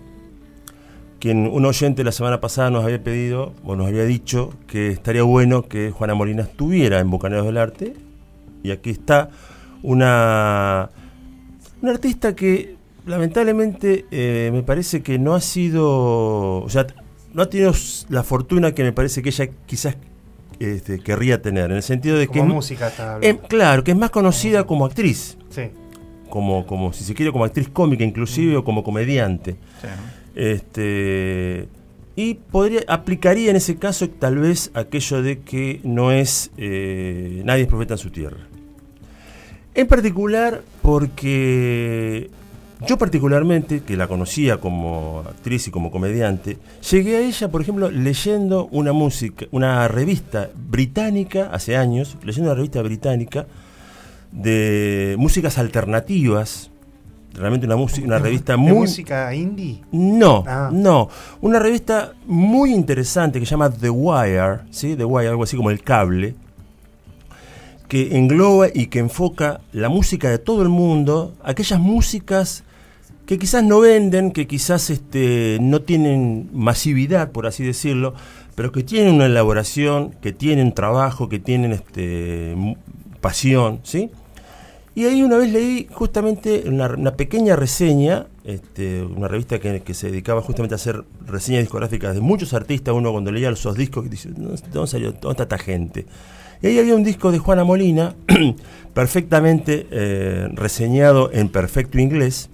[1.24, 5.24] quien un oyente la semana pasada nos había pedido, o nos había dicho, que estaría
[5.24, 7.94] bueno que Juana Molina estuviera en Bocaneros del Arte.
[8.62, 9.30] Y aquí está
[9.84, 10.90] una,
[11.82, 16.88] una artista que lamentablemente eh, me parece que no ha sido, o sea,
[17.34, 17.72] no ha tenido
[18.10, 19.96] la fortuna que me parece que ella quizás
[20.60, 22.40] este, querría tener, en el sentido de que...
[22.40, 23.48] Como es- música está eh, hablando.
[23.48, 25.64] claro, que es más conocida como actriz, Sí.
[26.30, 29.52] como, como si se quiere, como actriz cómica inclusive, o como comediante.
[29.82, 29.88] Sí.
[30.36, 31.68] Este,
[32.16, 37.64] y podría, aplicaría en ese caso tal vez aquello de que no es, eh, nadie
[37.64, 38.48] es profeta en su tierra.
[39.76, 42.30] En particular porque
[42.88, 46.58] yo particularmente, que la conocía como actriz y como comediante,
[46.92, 52.56] llegué a ella, por ejemplo, leyendo una música, una revista británica, hace años, leyendo una
[52.56, 53.48] revista británica
[54.34, 56.72] de músicas alternativas,
[57.34, 58.74] realmente una, música, una revista ¿De muy...
[58.74, 59.82] música indie?
[59.92, 60.70] No, Ah.
[60.72, 61.10] no.
[61.42, 64.96] Una revista muy interesante que se llama The Wire, ¿sí?
[64.96, 66.36] The Wire, algo así como el cable,
[67.88, 72.64] que engloba y que enfoca la música de todo el mundo, aquellas músicas
[73.26, 78.14] que quizás no venden, que quizás este, no tienen masividad, por así decirlo,
[78.56, 82.56] pero que tienen una elaboración, que tienen trabajo, que tienen este,
[83.22, 84.12] pasión, ¿sí?
[84.96, 90.42] Y ahí una vez leí justamente una, pequeña reseña, este, una revista que, se dedicaba
[90.42, 92.94] justamente a hacer reseñas discográficas de muchos artistas.
[92.94, 95.12] Uno cuando leía esos discos dice, "¿De ¿dónde salió?
[95.14, 96.06] ¿Dónde está esta gente?
[96.62, 98.16] Y ahí había un disco de Juana Molina,
[98.94, 102.50] perfectamente eh, reseñado en perfecto inglés.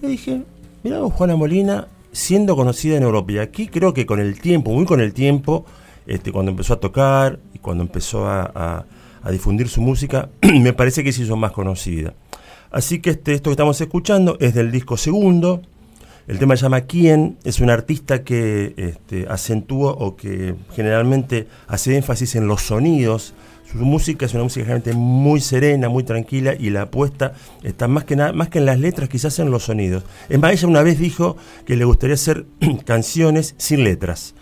[0.00, 0.42] Y dije,
[0.82, 3.32] mirá Juana Molina siendo conocida en Europa.
[3.32, 5.66] Y aquí creo que con el tiempo, muy con el tiempo,
[6.06, 8.86] este, cuando empezó a tocar y cuando empezó a-
[9.22, 12.14] a difundir su música, me parece que se hizo más conocida.
[12.70, 15.62] Así que este, esto que estamos escuchando es del disco segundo.
[16.26, 17.36] El tema se llama ¿Quién?
[17.44, 23.34] Es un artista que este, acentúa o que generalmente hace énfasis en los sonidos.
[23.70, 28.04] Su música es una música generalmente muy serena, muy tranquila y la apuesta está más
[28.04, 30.04] que, nada, más que en las letras, quizás en los sonidos.
[30.28, 32.46] Es más, ella una vez dijo que le gustaría hacer
[32.84, 34.34] canciones sin letras.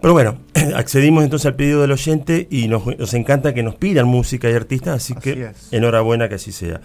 [0.00, 0.38] Pero bueno,
[0.76, 4.54] accedimos entonces al pedido del oyente y nos, nos encanta que nos pidan música y
[4.54, 5.72] artistas, así, Así que es.
[5.72, 6.80] enhorabuena que así sea.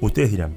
[0.00, 0.54] Ustedes dirán.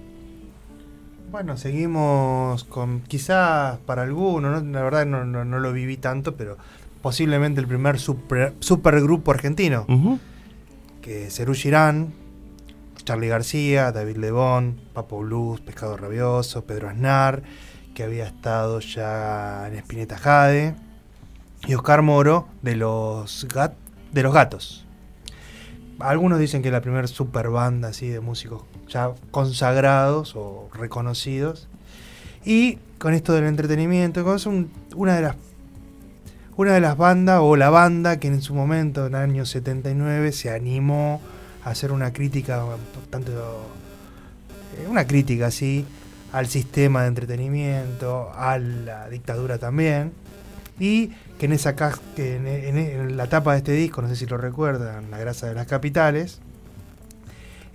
[1.31, 4.71] Bueno, seguimos con quizás para algunos, ¿no?
[4.71, 6.57] la verdad no, no, no lo viví tanto, pero
[7.01, 9.85] posiblemente el primer super, supergrupo argentino,
[11.01, 12.13] que es Cerú Girán,
[13.03, 17.43] Charlie García, David Lebón, Papo Blues, Pescado Rabioso, Pedro Aznar,
[17.93, 20.75] que había estado ya en Spinetta Jade,
[21.67, 23.73] y Oscar Moro de los, gat-
[24.11, 24.85] de los Gatos.
[25.99, 31.67] Algunos dicen que es la primera super banda así de músicos ya consagrados o reconocidos.
[32.45, 35.35] Y con esto del entretenimiento, un- una de las
[36.55, 40.33] una de las bandas o la banda que en su momento en el año 79
[40.33, 41.21] se animó
[41.63, 42.65] a hacer una crítica
[43.09, 43.31] tanto
[44.77, 45.85] eh, una crítica así
[46.33, 50.11] al sistema de entretenimiento, a la dictadura también.
[50.81, 54.15] Y que en esa que en, en- en la tapa de este disco, no sé
[54.15, 56.39] si lo recuerdan, La grasa de las capitales,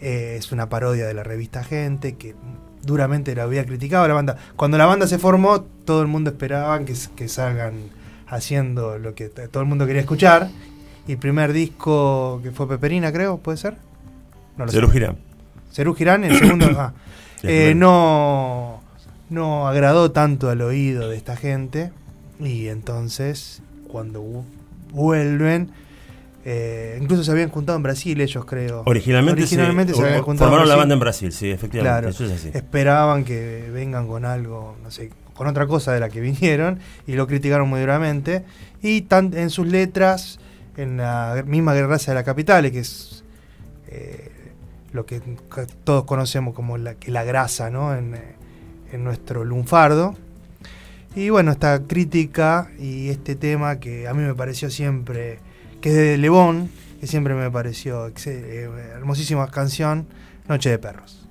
[0.01, 2.35] eh, es una parodia de la revista Gente que
[2.83, 4.37] duramente la había criticado a la banda.
[4.57, 7.75] Cuando la banda se formó, todo el mundo esperaba que, que salgan
[8.27, 10.51] haciendo lo que todo el mundo quería escuchar.
[11.07, 13.77] Y el primer disco que fue Peperina, creo, ¿puede ser?
[14.57, 14.77] No lo sé.
[14.77, 15.17] Cerú Girán.
[15.73, 16.67] Cerú Girán, el segundo.
[16.79, 16.93] ah,
[17.41, 18.81] Sí, eh, no,
[19.31, 21.93] no agradó tanto al oído de esta gente.
[22.41, 24.45] Y entonces, cuando vu-
[24.93, 25.70] vuelven,
[26.45, 28.82] eh, incluso se habían juntado en Brasil, ellos creo.
[28.87, 31.91] Originalmente, Originalmente se habían juntado formaron la banda en Brasil, sí, efectivamente.
[31.93, 32.51] Claro, Eso es así.
[32.53, 37.14] esperaban que vengan con algo, no sé, con otra cosa de la que vinieron y
[37.14, 38.45] lo criticaron muy duramente.
[38.82, 40.39] Y tan, en sus letras,
[40.76, 43.24] en la misma Guerraza de la Capital, que es
[43.89, 44.30] eh,
[44.93, 45.20] lo que
[45.85, 47.95] todos conocemos como la, que la grasa ¿no?
[47.97, 48.35] en, eh,
[48.93, 50.14] en nuestro lunfardo.
[51.17, 55.39] Y bueno, esta crítica y este tema que a mí me pareció siempre,
[55.81, 60.07] que es de Lebón, que siempre me pareció eh, hermosísima canción,
[60.49, 61.25] Noche de Perros.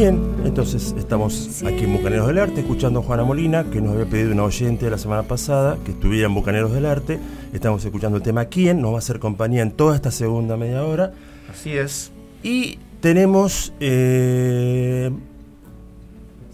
[0.00, 4.06] Bien, entonces estamos aquí en Bucaneros del Arte escuchando a Juana Molina, que nos había
[4.06, 7.18] pedido una oyente la semana pasada que estuviera en Bucaneros del Arte.
[7.52, 8.80] Estamos escuchando el tema ¿Quién?
[8.80, 11.12] Nos va a hacer compañía en toda esta segunda media hora.
[11.52, 12.12] Así es.
[12.42, 15.10] Y tenemos eh,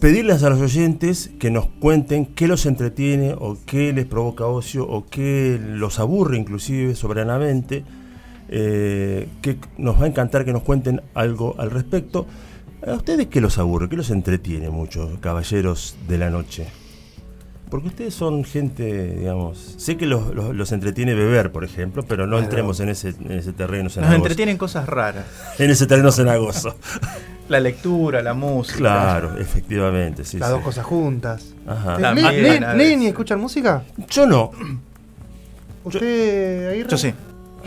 [0.00, 4.84] pedirles a los oyentes que nos cuenten qué los entretiene o qué les provoca ocio
[4.88, 7.84] o qué los aburre inclusive soberanamente.
[8.48, 12.26] Eh, que nos va a encantar que nos cuenten algo al respecto.
[12.86, 13.88] ¿A ustedes qué los aburre?
[13.88, 16.66] ¿Qué los entretiene mucho, caballeros de la noche?
[17.68, 19.74] Porque ustedes son gente, digamos...
[19.76, 22.44] Sé que los, los- los entretiene beber, por ejemplo, pero no Claro.
[22.44, 24.16] entremos en ese, en ese terreno Nos cenagoso.
[24.16, 25.24] entretienen cosas raras.
[25.58, 26.76] En ese terreno cenagoso.
[27.48, 28.76] La lectura, la música.
[28.78, 30.36] Claro, efectivamente, sí.
[30.38, 30.54] Las sí.
[30.56, 31.54] dos cosas juntas.
[31.64, 31.96] Ajá.
[31.96, 33.84] ¿Le- También, le- a ¿Leen y escuchan música?
[34.10, 34.50] Yo no.
[35.84, 36.88] ¿Usted, Aguirre?
[36.90, 37.14] Yo sí.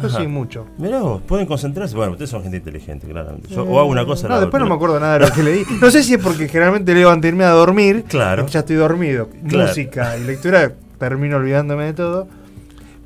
[0.02, 0.20] Yo Ajá.
[0.20, 0.66] sí, mucho.
[0.78, 1.96] Mirá vos, pueden concentrarse.
[1.96, 3.50] Bueno, ustedes son gente inteligente, claramente.
[3.50, 4.28] Yo, Eh, o hago una cosa.
[4.28, 5.64] No, la- después no me acuerdo nada de lo que leí.
[5.82, 8.04] No sé si es porque generalmente leo antes de irme a dormir.
[8.08, 8.46] Claro.
[8.48, 9.30] Ya estoy dormido.
[9.48, 9.68] Claro.
[9.68, 12.28] Música y lectura, termino olvidándome de todo.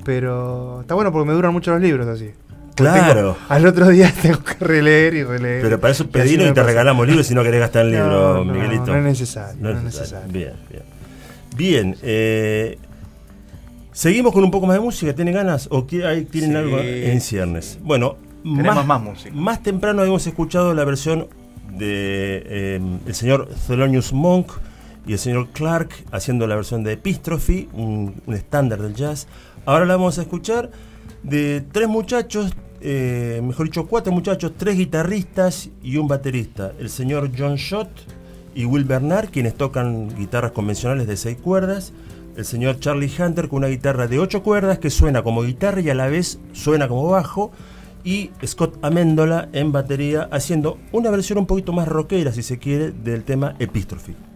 [0.04, 2.30] Pero está bueno porque me duran mucho los libros así.
[2.74, 3.14] Claro.
[3.14, 5.62] Tengo- al otro día tengo que releer y releer.
[5.62, 6.66] Pero para eso pedilo y te pasa.
[6.66, 8.86] regalamos libros si no querés gastar el No, libro, no, Miguelito.
[8.86, 10.32] no es necesario, no es necesario.
[10.32, 10.82] Bien, bien.
[11.56, 12.78] Bien, eh,
[13.94, 15.14] seguimos con un poco más de música.
[15.14, 16.54] ¿Tienen ganas o tienen Sí.
[16.54, 17.78] algo en ciernes?
[17.82, 19.34] Bueno, Tenemos más música.
[19.34, 21.28] Más temprano hemos escuchado la versión
[21.78, 24.52] de eh, el señor Thelonious Monk
[25.06, 29.26] y el señor Clark haciendo la versión de Epistrophe, un, un estándar del jazz.
[29.64, 30.70] Ahora la vamos a escuchar
[31.22, 36.72] de tres muchachos, eh, mejor dicho, cuatro muchachos, tres guitarristas y un baterista.
[36.78, 37.88] El señor John Schott
[38.54, 41.94] y Will Bernard, quienes tocan guitarras convencionales de seis cuerdas.
[42.36, 45.90] El señor Charlie Hunter con una guitarra de ocho cuerdas que suena como guitarra y
[45.90, 47.52] a la vez suena como bajo.
[48.02, 52.90] Y Scott Amendola en batería haciendo una versión un poquito más rockera, si se quiere,
[52.90, 54.33] del tema Epistrophe.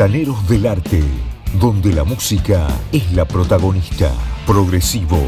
[0.00, 1.02] Bucaneros del Arte,
[1.60, 4.10] donde la música es la protagonista.
[4.46, 5.18] Progresivo,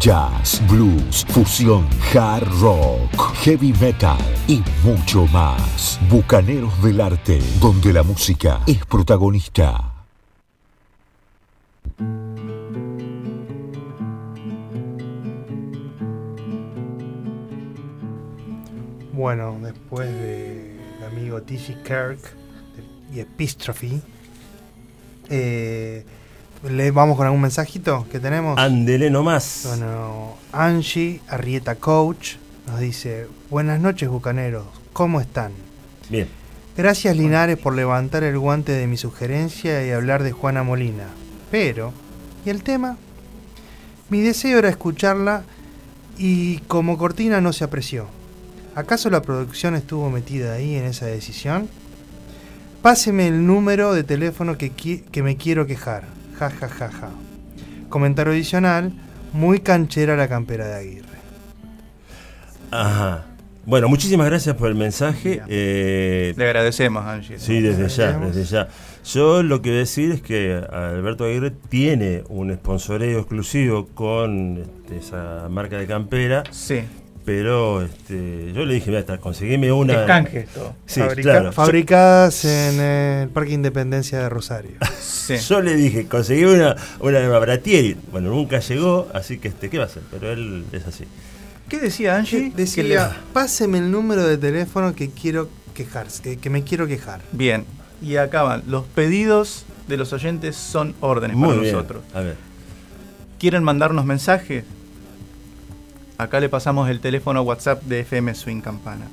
[0.00, 4.16] jazz, blues, fusión, hard rock, heavy metal
[4.48, 6.00] y mucho más.
[6.08, 9.92] Bucaneros del Arte, donde la música es protagonista.
[19.12, 21.82] Bueno, después del amigo T.G.
[21.82, 22.34] Kirk
[23.14, 24.00] y Epistrophe,
[25.32, 26.04] eh,
[26.70, 28.58] ¿le vamos con algún mensajito que tenemos?
[28.58, 29.64] Andele nomás.
[29.66, 32.34] Bueno, Angie Arrieta Coach
[32.66, 35.52] nos dice, buenas noches bucaneros, ¿cómo están?
[36.10, 36.28] Bien.
[36.76, 41.08] Gracias Linares por levantar el guante de mi sugerencia y hablar de Juana Molina.
[41.50, 41.92] Pero,
[42.44, 42.98] ¿y el tema?
[44.10, 45.44] Mi deseo era escucharla
[46.18, 48.06] y como cortina no se apreció.
[48.74, 51.68] ¿Acaso la producción estuvo metida ahí en esa decisión?
[52.82, 56.04] Páseme el número de teléfono que, qui- que me quiero quejar.
[56.38, 57.10] Ja, ja, ja, ja.
[57.88, 58.92] Comentario adicional,
[59.32, 61.08] muy canchera la campera de Aguirre.
[62.70, 63.26] Ajá.
[63.64, 65.40] Bueno, muchísimas gracias por el mensaje.
[65.46, 67.38] Eh, Le agradecemos, Angie.
[67.38, 68.68] Sí, desde ya, desde ya.
[69.04, 74.58] Yo lo que voy a decir es que Alberto Aguirre tiene un sponsoreo exclusivo con
[74.58, 76.42] este, esa marca de campera.
[76.50, 76.80] Sí.
[77.24, 80.00] Pero este, yo le dije, mira, conseguime una.
[80.00, 80.74] Es canje esto.
[80.86, 81.52] Sí, Fabrica- claro.
[81.52, 84.72] Fabricadas en el Parque Independencia de Rosario.
[85.28, 87.96] Yo, yo le dije, conseguí una, una de Bratieri.
[88.10, 90.02] Bueno, nunca llegó, así que este, ¿qué va a hacer?
[90.10, 91.04] Pero él es así.
[91.68, 92.50] ¿Qué decía Angie?
[92.56, 92.98] Decía, le-
[93.32, 97.20] páseme el número de teléfono que quiero quejar, que, que me quiero quejar.
[97.30, 97.64] Bien.
[98.02, 98.64] Y acaban.
[98.66, 101.72] Los pedidos de los oyentes son órdenes Muy para bien.
[101.74, 102.02] nosotros.
[102.14, 102.36] A ver.
[103.38, 104.64] ¿Quieren mandarnos mensajes?
[106.22, 109.06] Acá le pasamos el teléfono WhatsApp de FM Swing Campana.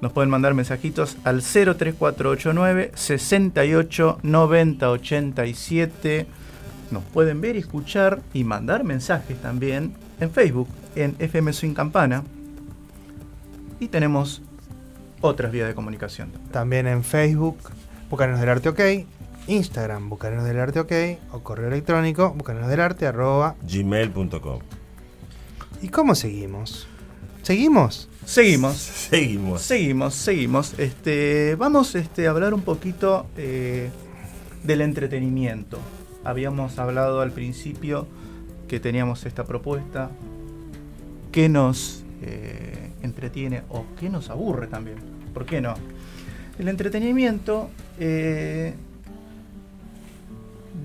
[0.00, 6.26] Nos pueden mandar mensajitos al 03489 68 90 87.
[6.90, 12.24] Nos pueden ver escuchar y mandar mensajes también en Facebook, en FM Swing Campana.
[13.78, 14.42] Y tenemos
[15.20, 16.32] otras vías de comunicación.
[16.50, 17.58] También en Facebook,
[18.10, 18.80] Bucaneros del Arte OK,
[19.46, 20.92] Instagram, Bucaneros del Arte OK,
[21.32, 23.54] o correo electrónico, bucaneros del arte, arroba.
[23.62, 24.77] Gmail.com.
[25.82, 26.86] ¿Y cómo seguimos?
[27.42, 28.08] ¿Seguimos?
[28.24, 28.76] Seguimos.
[28.76, 29.62] Seguimos.
[29.62, 30.78] Seguimos, seguimos.
[30.78, 33.90] Este, vamos este, a hablar un poquito eh,
[34.64, 35.78] del entretenimiento.
[36.24, 38.06] Habíamos hablado al principio
[38.66, 40.10] que teníamos esta propuesta.
[41.32, 44.98] ¿Qué nos eh, entretiene o qué nos aburre también?
[45.32, 45.74] ¿Por qué no?
[46.58, 48.74] El entretenimiento eh,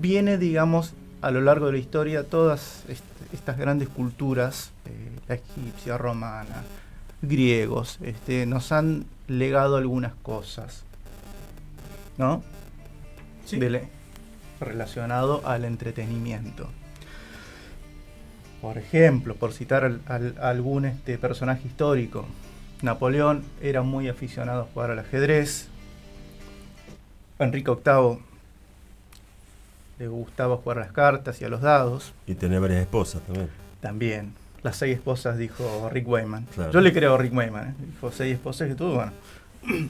[0.00, 3.02] viene, digamos, a lo largo de la historia, todas est-
[3.34, 6.62] estas grandes culturas, eh, la egipcia, romana,
[7.22, 10.84] griegos, este, nos han legado algunas cosas,
[12.18, 12.42] ¿no?
[13.60, 13.88] Dele-
[14.60, 16.68] relacionado al entretenimiento.
[18.62, 22.24] Por ejemplo, por citar al- al- algún este, personaje histórico,
[22.82, 25.68] Napoleón era muy aficionado a jugar al ajedrez.
[27.38, 28.18] Enrique VIII
[29.98, 32.12] le gustaba jugar a las cartas y a los dados.
[32.26, 33.48] Y tener varias esposas también.
[33.80, 34.32] También.
[34.62, 36.46] Las seis esposas, dijo Rick Wayman.
[36.54, 36.72] Claro.
[36.72, 37.68] Yo le creo a Rick Wayman.
[37.68, 37.74] ¿eh?
[37.94, 38.94] Dijo seis esposas que tuvo.
[38.94, 39.12] Bueno,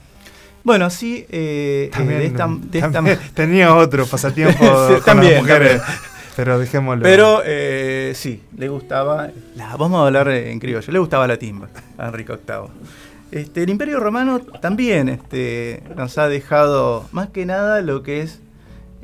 [0.65, 5.03] bueno sí, eh, eh, También, de esta, de esta- también tenía otro pasatiempo Sí, con
[5.05, 5.99] también, las mujeres, también.
[6.37, 7.03] pero dejémoslo.
[7.03, 9.31] Pero eh, sí, le gustaba.
[9.57, 10.93] La, vamos a hablar en criollo.
[10.93, 12.69] Le gustaba la timba a Enrique VIII.
[13.31, 18.41] Este, el Imperio Romano también este, nos ha dejado más que nada lo que es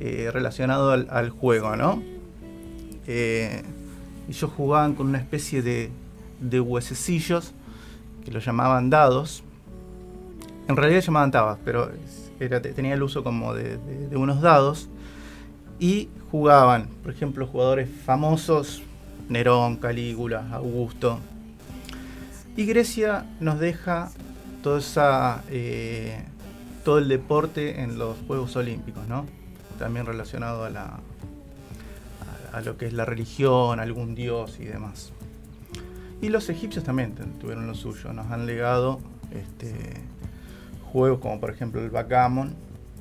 [0.00, 2.02] eh, relacionado al, juego, ¿no?
[3.06, 3.62] Eh,
[4.28, 5.90] ellos jugaban con una especie de,
[6.60, 7.52] huesecillos
[8.24, 9.44] que lo llamaban dados.
[10.68, 11.90] En realidad llamaban tabas, pero
[12.74, 13.78] tenía el uso como de-
[14.16, 14.88] unos dados
[15.78, 18.82] y jugaban, por ejemplo, jugadores famosos,
[19.28, 21.18] Nerón, Calígula, Augusto.
[22.56, 24.10] Y Grecia nos deja
[25.50, 26.22] eh,
[26.84, 29.26] todo el deporte en los Juegos Olímpicos, ¿no?
[29.80, 31.00] También relacionado a, la,
[32.52, 35.10] a, a lo que es la religión, algún dios y demás.
[36.20, 39.00] Y los egipcios también tuvieron lo suyo, nos han legado
[39.32, 39.94] este,
[40.92, 42.54] juegos como por ejemplo el backgammon,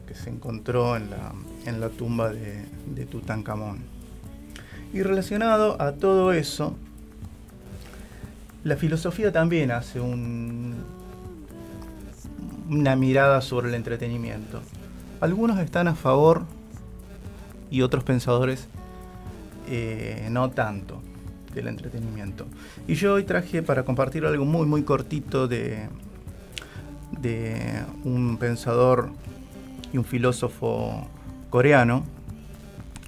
[0.07, 1.33] que se encontró en la,
[1.65, 2.65] en la tumba de,
[2.95, 3.79] de Tutankamón.
[4.93, 6.75] Y relacionado a todo eso,
[8.63, 10.75] la filosofía también hace un-
[12.69, 14.61] una mirada sobre el entretenimiento.
[15.21, 16.43] Algunos están a favor
[17.71, 18.67] y otros pensadores
[19.67, 21.01] eh, no tanto
[21.53, 22.45] del entretenimiento.
[22.87, 25.87] Y yo hoy traje para compartir algo muy muy cortito de,
[27.21, 29.09] de un pensador
[29.91, 31.07] y un filósofo
[31.49, 32.03] coreano,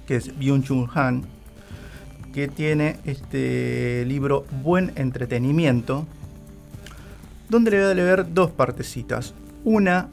[0.06, 1.24] que es Byung-Chul Han,
[2.32, 6.06] que tiene este libro Buen Entretenimiento,
[7.48, 9.34] donde le voy a leer dos partecitas.
[9.64, 10.08] Una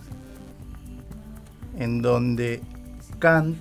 [1.78, 2.62] en donde
[3.20, 3.58] Kant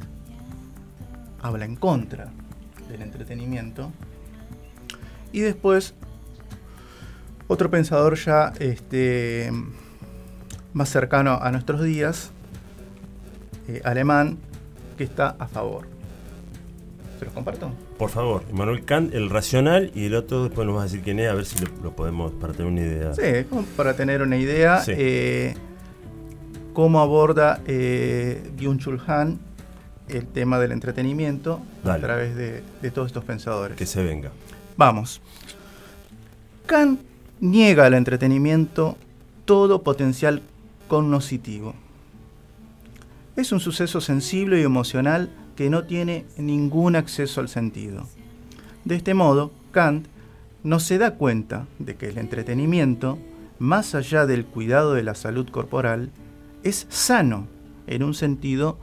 [1.42, 2.30] habla en contra
[2.88, 3.92] del entretenimiento.
[5.32, 5.94] Y después
[7.46, 9.50] otro pensador ya este,
[10.72, 12.30] más cercano a nuestros días,
[13.68, 14.38] eh, alemán,
[14.96, 15.86] que está a favor.
[17.18, 17.70] ¿Se los comparto?
[17.98, 21.18] Por favor, Manuel Kant, el racional, y el otro después nos vas a decir quién
[21.18, 23.14] es, a ver si lo, lo podemos, para tener una idea.
[23.14, 24.92] Sí, como para tener una idea, Sí.
[24.96, 25.54] eh,
[26.72, 29.40] cómo aborda eh, Byung-Chul Han
[30.08, 33.76] el tema del entretenimiento a través de, de todos estos pensadores.
[33.76, 34.30] Que se venga.
[34.76, 35.20] Vamos.
[36.66, 37.00] Kant
[37.40, 38.96] niega al entretenimiento
[39.44, 40.42] todo potencial
[40.88, 41.74] cognoscitivo.
[43.36, 48.06] Es un suceso sensible y emocional que no tiene ningún acceso al sentido.
[48.84, 50.06] De este modo, Kant
[50.62, 53.18] no se da cuenta de que el entretenimiento,
[53.58, 56.10] más allá del cuidado de la salud corporal,
[56.62, 57.46] es sano
[57.86, 58.78] en un sentido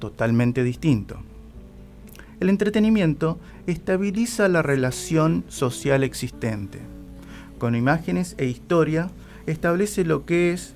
[0.00, 1.18] totalmente distinto.
[2.40, 6.80] El entretenimiento estabiliza la relación social existente.
[7.58, 9.10] Con imágenes e historia
[9.46, 10.74] establece lo que es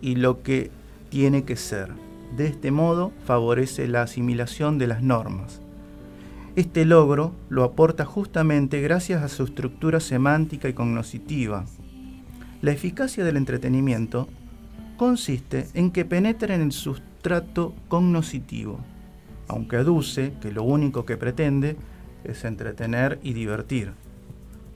[0.00, 0.70] y lo que
[1.08, 1.90] tiene que ser.
[2.36, 5.60] De este modo favorece la asimilación de las normas.
[6.56, 11.64] Este logro lo aporta justamente gracias a su estructura semántica y cognoscitiva.
[12.60, 14.28] La eficacia del entretenimiento
[14.96, 17.11] consiste en que penetra en el sustrato
[17.88, 18.80] cognoscitivo,
[19.48, 21.76] aunque aduce que lo único que pretende
[22.24, 23.92] es entretener y divertir.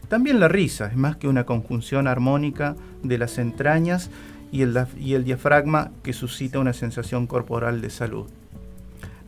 [0.08, 4.10] También la risa es más que una conjunción armónica de las entrañas
[4.52, 8.26] y el, y el diafragma que suscita una sensación corporal de salud.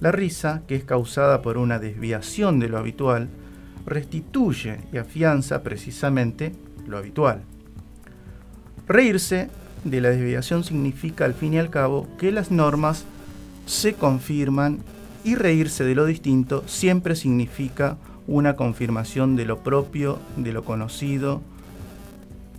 [0.01, 3.29] La risa, que es causada por una desviación de lo habitual,
[3.85, 6.53] restituye y afianza precisamente
[6.87, 7.43] lo habitual.
[8.87, 9.51] Reírse
[9.85, 13.05] de la desviación significa al fin y al cabo que las normas
[13.67, 14.79] se confirman
[15.25, 21.41] y reírse de lo distinto siempre significa una confirmación de lo propio, de lo conocido,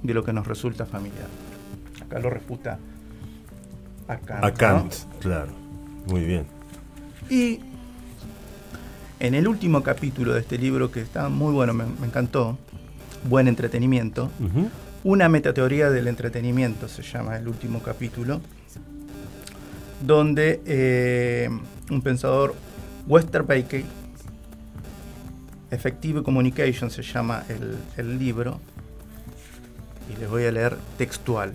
[0.04, 1.28] de lo que nos resulta familiar.
[2.02, 2.80] Acá lo refuta
[4.08, 4.44] a Kant.
[4.44, 4.54] A ¿no?
[4.56, 5.52] Kant, claro.
[6.08, 6.46] Muy bien.
[7.30, 7.60] Y
[9.20, 12.58] en el último capítulo de este libro, que está muy bueno, me, me encantó,
[13.28, 14.30] Buen Entretenimiento.
[15.04, 18.42] Una metateoría del entretenimiento se llama el último capítulo,
[20.06, 21.50] donde eh,
[21.90, 22.56] un pensador,
[23.08, 23.86] Westerbeke,
[25.72, 28.60] Effective Communication se llama el, el libro,
[30.14, 31.54] y les voy a leer textual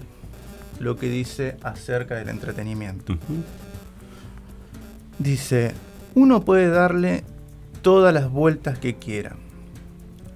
[0.81, 3.17] lo que dice acerca del entretenimiento.
[5.19, 5.75] Dice,
[6.15, 7.25] uno puede darle
[7.83, 9.37] todas las vueltas que quiera.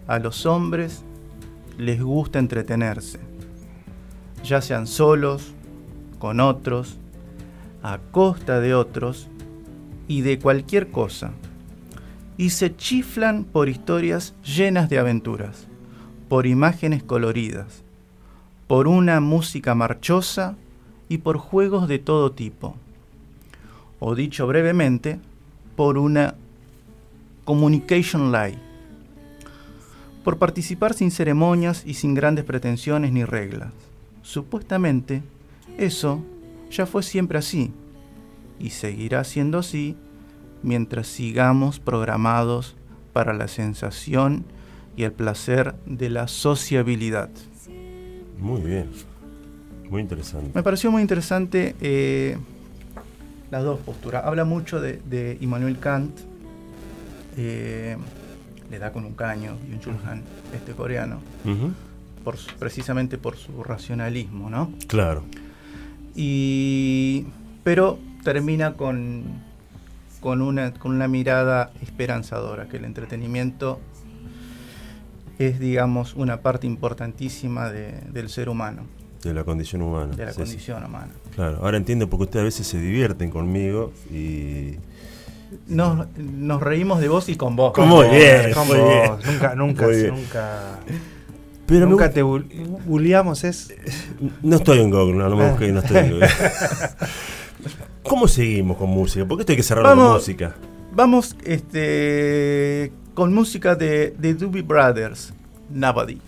[0.07, 1.03] A los hombres
[1.79, 3.21] les gusta entretenerse,
[4.43, 5.55] ya sean solos,
[6.19, 6.99] con otros,
[7.83, 9.29] a costa de otros
[10.09, 11.31] y de cualquier cosa.
[12.37, 15.67] Y se chiflan por historias llenas de aventuras,
[16.29, 17.83] por imágenes coloridas,
[18.67, 20.57] por una música marchosa
[21.09, 22.77] y por juegos de todo tipo.
[24.01, 25.19] O dicho brevemente,
[25.77, 26.35] por una
[27.45, 28.68] communication lie.
[30.29, 33.73] Por participar sin ceremonias y sin grandes pretensiones ni reglas.
[34.21, 35.23] Supuestamente,
[35.79, 36.23] eso
[36.71, 37.73] ya fue siempre así
[38.59, 39.97] y seguirá siendo así
[40.63, 42.77] mientras sigamos programados
[43.15, 44.45] para la sensación
[44.99, 47.31] y el placer de la sociabilidad.
[48.39, 48.91] Muy bien.
[49.89, 50.51] Muy interesante.
[50.55, 52.37] Me pareció muy interesante eh,
[53.51, 54.27] las dos posturas.
[54.27, 56.21] Habla mucho de, de Immanuel Kant,
[57.39, 57.97] eh,
[58.71, 60.23] le da con un caño, Byung-Chul Han,
[60.55, 61.21] este coreano,
[62.25, 64.73] por precisamente por su racionalismo, ¿no?
[64.87, 65.25] Claro.
[66.15, 67.27] Y,
[67.65, 69.23] pero termina con,
[70.21, 73.81] con, una, con una mirada esperanzadora, que el entretenimiento
[75.39, 78.83] es, digamos, una parte importantísima de- del ser humano,
[79.23, 80.15] De la condición humana.
[80.17, 80.43] de la Sí, sí.
[80.43, 81.13] condición humana.
[81.35, 81.59] Claro.
[81.63, 84.75] Ahora entiendo porque ustedes a veces se divierten conmigo y.
[85.67, 87.73] Nos, nos reímos de vos y con vos.
[87.79, 88.89] Muy bien, Con muy vos.
[88.93, 89.33] bien.
[89.35, 90.15] Nunca, nunca, Muy bien.
[90.15, 90.59] nunca.
[91.67, 93.73] Pero me nunca gu- te bul- bulleamos, es.
[94.43, 95.51] No estoy en Google, no, no me Ah.
[95.51, 96.29] busqué, no estoy en Google.
[98.03, 99.27] ¿Cómo seguimos con música?
[99.27, 100.15] ¿Por qué esto hay que cerrarlo con Vamos.
[100.23, 100.55] música?
[100.93, 105.33] Vamos este, con música de, de Doobie Brothers,
[105.71, 106.19] Nobody.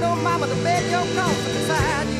[0.00, 2.17] No mama to beg your cause beside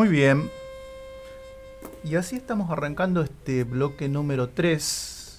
[0.00, 0.48] Muy bien.
[2.02, 5.38] Y así estamos arrancando este bloque número 3.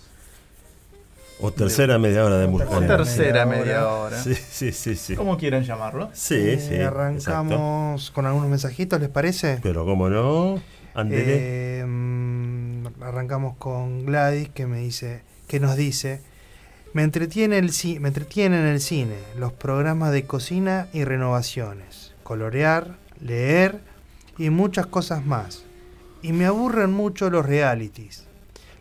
[1.40, 2.78] O tercera media hora de música.
[2.78, 4.22] O tercera media hora.
[4.22, 4.96] Sí, sí, sí.
[4.96, 5.16] sí.
[5.16, 6.12] ¿Cómo quieren llamarlo?
[6.14, 6.76] Sí, Eh, sí.
[6.76, 6.88] exacto.
[6.90, 9.60] arrancamos con algunos mensajitos, ¿les parece?
[9.64, 10.62] Pero cómo no,
[10.94, 11.80] Andele.
[11.80, 16.22] Eh, mm, arrancamos con Gladys que me dice, que nos dice,
[16.94, 23.00] me entretiene el me entretiene en el cine, los programas de cocina y renovaciones, colorear,
[23.20, 23.90] leer
[24.45, 25.63] y muchas cosas más.
[26.22, 28.26] Y me aburren mucho los realities.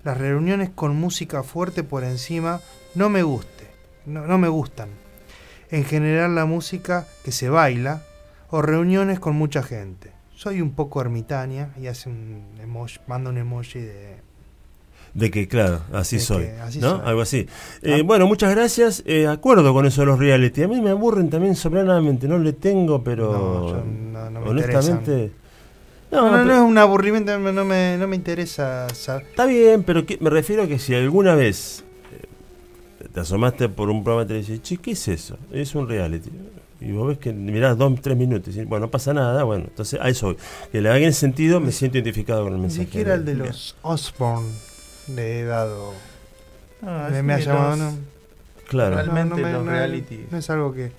[0.04, 2.60] Las reuniones con música fuerte por encima
[2.94, 3.66] no me guste,
[4.06, 4.88] no, no me gustan.
[5.70, 8.02] En general la música que se baila
[8.50, 10.12] o reuniones con mucha gente.
[10.34, 14.16] Soy un poco ermitaña y hace un emoji, manda un emoji de
[15.12, 16.46] De que, claro, así soy.
[16.62, 16.90] así ¿no?
[16.96, 17.00] soy.
[17.04, 17.46] Algo así.
[17.82, 18.02] Eh, Ah.
[18.04, 19.02] Bueno, muchas gracias.
[19.06, 20.62] Eh, acuerdo con eso de los reality.
[20.62, 22.26] A mí me aburren también sobranamente.
[22.26, 23.32] No le tengo, pero.
[23.32, 25.32] No, yo no- no me honestamente.
[26.10, 29.26] No, no, pero- no es un aburrimiento, no, no me, no me interesa saber.
[29.30, 33.90] Está bien, pero que- me refiero a que si alguna vez eh, te asomaste por
[33.90, 35.38] un programa de televisión, che, ¿qué es eso?
[35.52, 36.30] Es un reality.
[36.80, 40.00] Y vos ves que mirás dos, tres minutos y bueno, no pasa nada, bueno, entonces
[40.02, 40.36] a eso voy.
[40.72, 42.86] Que le haga en sentido, me siento identificado con el Ni mensaje.
[42.86, 44.48] siquiera el de los Osborne
[45.14, 45.92] le he dado.
[46.82, 47.70] Ah, me, me ha llamado.
[47.76, 47.98] los- No,
[48.66, 48.96] Claro.
[48.96, 50.24] Realmente me- los no- reality.
[50.30, 50.90] No es algo que,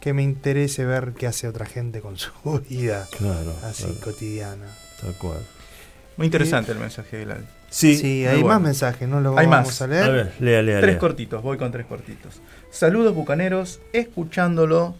[0.00, 2.30] que me interese ver qué hace otra gente con su
[2.68, 3.06] vida.
[3.16, 4.00] Claro, Así claro.
[4.02, 4.66] cotidiana.
[5.00, 5.38] Tal cual.
[6.16, 7.44] Muy interesante el mensaje de Gladys.
[7.70, 8.48] Sí, Sí, hay bueno.
[8.48, 9.20] más mensajes, ¿no?
[9.20, 9.82] Lo Hay vamos más.
[9.82, 10.02] a leer.
[10.04, 10.98] A ver, lea, lea, Tres lea.
[10.98, 12.40] cortitos, voy con tres cortitos.
[12.70, 14.96] Saludos bucaneros, escuchándolo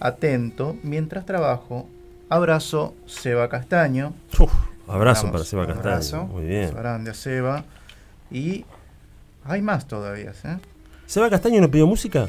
[0.00, 1.88] atento mientras trabajo
[2.30, 4.14] Abrazo Seba Castaño.
[4.88, 5.90] abrazo Vamos, para Seba Castaño.
[5.90, 6.24] abrazo.
[6.26, 6.70] Muy bien.
[6.74, 7.64] Grande a Seba.
[8.30, 8.64] Y
[9.44, 10.56] hay más todavía, ¿eh?
[11.06, 12.28] ¿Seba Castaño no pidió música?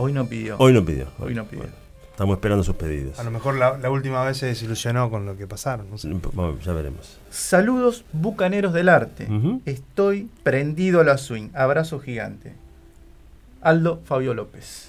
[0.00, 0.54] Hoy no pidió.
[0.58, 1.08] Hoy no pidió.
[1.18, 1.64] Hoy no pidió.
[2.12, 3.18] Estamos esperando sus pedidos.
[3.18, 5.90] A lo mejor la, la última vez se desilusionó con lo que pasaron.
[5.90, 6.08] No sé.
[6.08, 7.18] Bueno, ya veremos.
[7.30, 9.26] Saludos bucaneros del arte.
[9.64, 11.48] Estoy prendido a la swing.
[11.52, 12.52] Abrazo gigante.
[13.60, 14.88] Aldo Fabio López.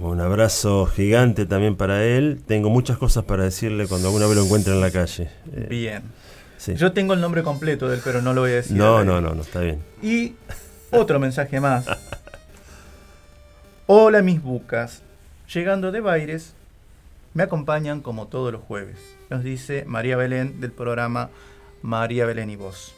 [0.00, 2.40] Un abrazo gigante también para él.
[2.46, 5.28] Tengo muchas cosas para decirle cuando alguna vez lo encuentre en la calle.
[5.52, 6.02] Eh, Bien.
[6.56, 6.74] sí.
[6.76, 8.74] Yo tengo el nombre completo de él, pero no lo voy a decir.
[8.74, 9.80] No, no, no, no, está bien.
[10.02, 10.34] Y
[10.92, 11.86] otro mensaje más.
[13.90, 15.02] Hola mis bucas.
[15.52, 16.52] Llegando de Baires,
[17.32, 18.98] me acompañan como todos los jueves.
[19.30, 21.30] Nos dice María Belén del programa
[21.80, 22.94] María Belén y Vos.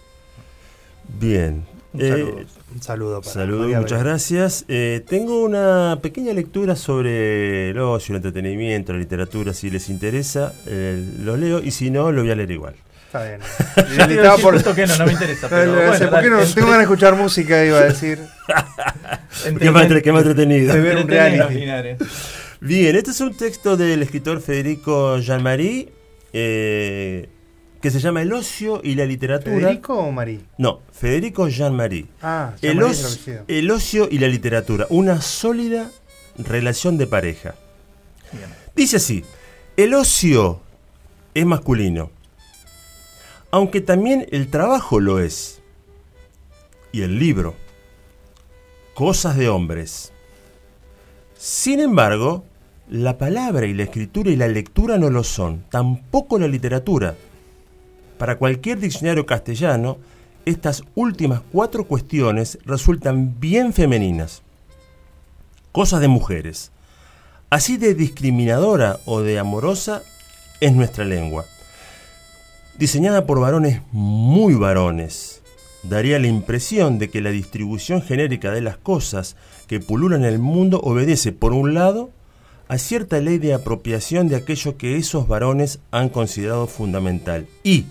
[1.20, 1.64] Bien.
[1.92, 2.36] Un Eh, saludo.
[2.74, 4.04] Un saludo para Saludos, María muchas Belén.
[4.12, 4.64] gracias.
[4.66, 9.52] Eh, tengo una pequeña lectura sobre el ocio, el entretenimiento, la literatura.
[9.54, 12.74] Si les interesa, eh, lo leo y si no, lo voy a leer igual.
[13.12, 13.40] Está bien.
[14.22, 16.38] Yo justo que no, no me interesa, pero bueno, ¿Por qué no?
[16.44, 18.20] Tengo ganas de escuchar música, iba a decir.
[19.58, 20.72] Qué más, entre- qué más entretenido.
[20.72, 22.04] De ver un reality.
[22.60, 25.92] Bien, este es un texto del escritor Federico Jean-Marie
[26.32, 27.28] eh,
[27.80, 29.56] que se llama El ocio y la literatura.
[29.58, 30.40] ¿Federico o Marí?
[30.58, 32.06] No, Federico Jean-Marie.
[32.22, 35.90] Ah, es el ocio- el ocio y la literatura, una sólida
[36.38, 37.54] relación de pareja.
[38.32, 38.44] Bien.
[38.76, 39.24] Dice así,
[39.76, 40.60] el ocio
[41.34, 42.10] es masculino,
[43.50, 45.60] aunque también el trabajo lo es,
[46.92, 47.54] y el libro,
[48.94, 50.12] cosas de hombres.
[51.36, 52.44] Sin embargo,
[52.88, 57.16] la palabra y la escritura y la lectura no lo son, tampoco la literatura.
[58.18, 59.98] Para cualquier diccionario castellano,
[60.44, 64.42] estas últimas cuatro cuestiones resultan bien femeninas.
[65.72, 66.72] Cosas de mujeres.
[67.48, 70.02] Así de discriminadora o de amorosa
[70.60, 71.46] es nuestra lengua.
[72.80, 75.42] Diseñada por varones muy varones,
[75.82, 79.36] daría la impresión de que la distribución genérica de las cosas
[79.66, 82.08] que pululan el mundo obedece, por un lado,
[82.68, 87.84] a cierta ley de apropiación de aquello que esos varones han considerado fundamental y,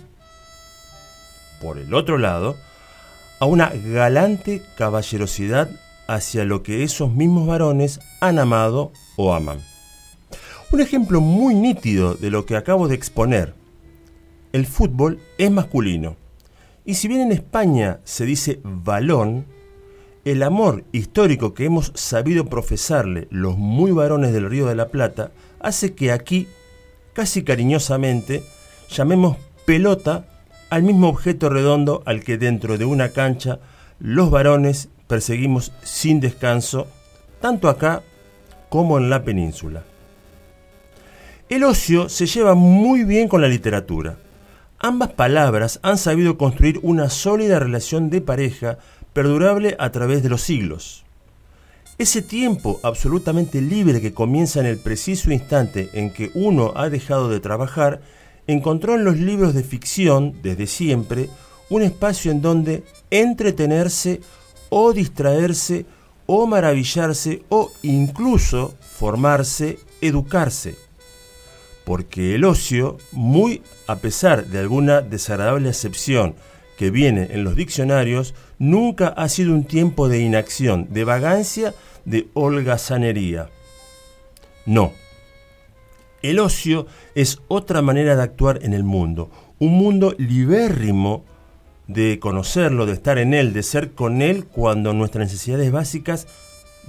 [1.61, 2.57] por el otro lado,
[3.39, 5.69] a una galante caballerosidad
[6.07, 9.59] hacia lo que esos mismos varones han amado o aman.
[10.71, 13.58] Un ejemplo muy nítido de lo que acabo de exponer.
[14.51, 16.15] El fútbol es masculino.
[16.83, 19.45] Y si bien en España se dice balón,
[20.25, 25.31] el amor histórico que hemos sabido profesarle los muy varones del Río de la Plata
[25.59, 26.47] hace que aquí,
[27.13, 28.43] casi cariñosamente,
[28.89, 30.25] llamemos pelota
[30.71, 33.59] al mismo objeto redondo al que dentro de una cancha
[33.99, 36.87] los varones perseguimos sin descanso,
[37.39, 38.01] tanto acá
[38.69, 39.83] como en la península.
[41.49, 44.17] El ocio se lleva muy bien con la literatura.
[44.81, 48.77] Ambas palabras han sabido construir una sólida relación de pareja
[49.11, 51.03] perdurable a través de los siglos.
[51.97, 57.27] Ese tiempo absolutamente libre que comienza en el preciso instante en que uno ha dejado
[57.27, 57.99] de trabajar,
[58.47, 61.29] encontró en los libros de ficción, desde siempre,
[61.69, 64.21] un espacio en donde entretenerse
[64.69, 65.85] o distraerse
[66.25, 70.88] o maravillarse o incluso formarse, educarse.
[71.89, 76.35] Porque el ocio, muy a pesar de alguna desagradable acepción
[76.77, 81.73] que viene en los diccionarios, nunca ha sido un tiempo de inacción, de vagancia,
[82.05, 83.49] de holgazanería.
[84.67, 84.93] No.
[86.21, 86.85] El ocio
[87.15, 91.25] es otra manera de actuar en el mundo, un mundo libérrimo
[91.87, 96.27] de conocerlo, de estar en él, de ser con él cuando nuestras necesidades básicas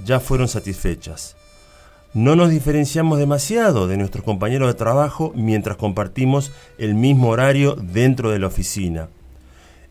[0.04, 1.38] ya fueron satisfechas.
[2.12, 8.30] No nos diferenciamos demasiado de nuestros compañeros de trabajo mientras compartimos el mismo horario dentro
[8.32, 9.08] de la oficina.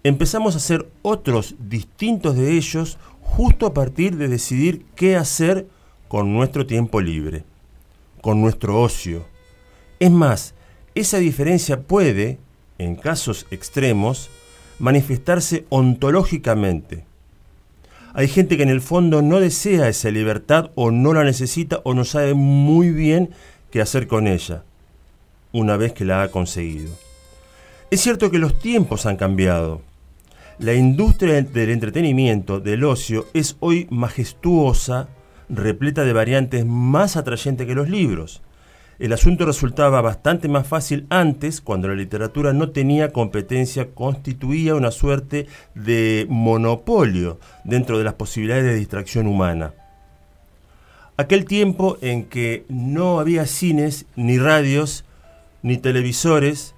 [0.03, 5.67] Empezamos a ser otros distintos de ellos justo a partir de decidir qué hacer
[6.09, 7.45] con nuestro tiempo libre,
[8.21, 9.25] con nuestro ocio.
[10.01, 10.55] Es más,
[10.95, 12.37] esa diferencia puede,
[12.79, 14.29] en casos extremos,
[14.77, 17.05] manifestarse ontológicamente.
[18.13, 21.93] Hay gente que en el fondo no desea esa libertad o no la necesita o
[21.93, 23.31] no sabe muy bien
[23.71, 24.63] qué hacer con ella,
[25.51, 26.91] una vez que la ha conseguido.
[27.91, 29.81] Es cierto que los tiempos han cambiado.
[30.57, 35.07] La industria del entretenimiento, del ocio, es hoy majestuosa,
[35.47, 38.41] repleta de variantes más atrayentes que los libros.
[38.99, 44.91] El asunto resultaba bastante más fácil antes, cuando la literatura no tenía competencia, constituía una
[44.91, 49.73] suerte de monopolio dentro de las posibilidades de distracción humana.
[51.15, 55.03] aquel tiempo en que no había cines, ni radios,
[55.63, 56.75] ni televisores,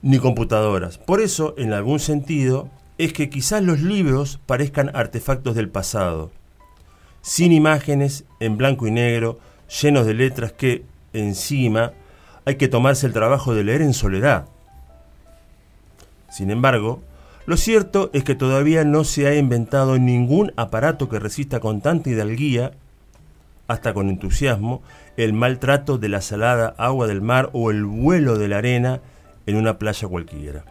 [0.00, 0.96] ni computadoras.
[0.96, 6.30] Por eso, en algún sentido, es que quizás los libros parezcan artefactos del pasado,
[7.20, 9.38] sin imágenes, en blanco y negro,
[9.82, 10.84] llenos de letras que,
[11.18, 11.92] encima,
[12.44, 14.46] hay que tomarse el trabajo de leer en soledad.
[16.30, 17.02] Sin embargo,
[17.46, 22.10] lo cierto es que todavía no se ha inventado ningún aparato que resista con tanta
[22.10, 22.72] hidalguía,
[23.66, 24.82] hasta con entusiasmo,
[25.16, 29.00] el maltrato de la salada agua del mar o el vuelo de la arena
[29.46, 30.64] en una playa cualquiera.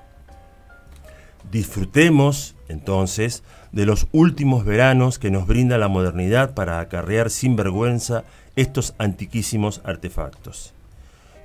[1.51, 8.23] Disfrutemos, entonces, de los últimos veranos que nos brinda la modernidad para acarrear sin vergüenza
[8.57, 10.73] estos antiquísimos artefactos.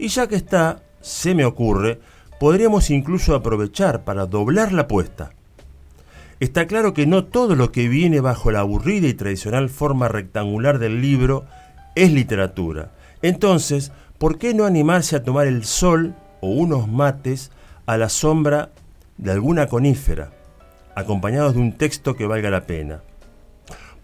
[0.01, 2.01] Y ya que está, se me ocurre,
[2.41, 5.31] podríamos incluso aprovechar para doblar la apuesta.
[6.41, 10.81] Está claro que no todo lo que viene bajo la aburrida y tradicional forma rectangular
[10.81, 11.45] del libro
[11.95, 12.91] es literatura.
[13.21, 17.53] Entonces, ¿por qué no animarse a tomar el sol o unos mates
[17.87, 18.71] a la sombra
[19.19, 20.33] de alguna conífera,
[20.97, 23.03] acompañados de un texto que valga la pena?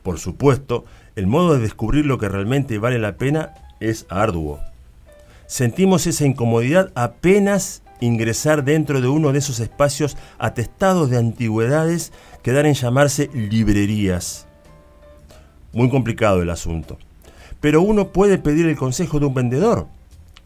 [0.04, 0.84] Por supuesto,
[1.18, 4.60] el modo de descubrir lo que realmente vale la pena es arduo.
[5.48, 12.12] Sentimos esa incomodidad apenas ingresar dentro de uno de esos espacios atestados de antigüedades
[12.44, 14.46] que dan en llamarse librerías.
[15.72, 16.98] Muy complicado el asunto.
[17.60, 19.88] Pero uno puede pedir el consejo de un vendedor,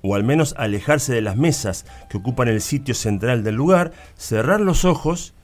[0.01, 4.63] o al menos alejarse de las mesas que ocupan el sitio central del lugar, cerrar
[4.63, 5.35] los ojos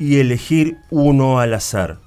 [0.00, 1.98] y elegir uno al azar,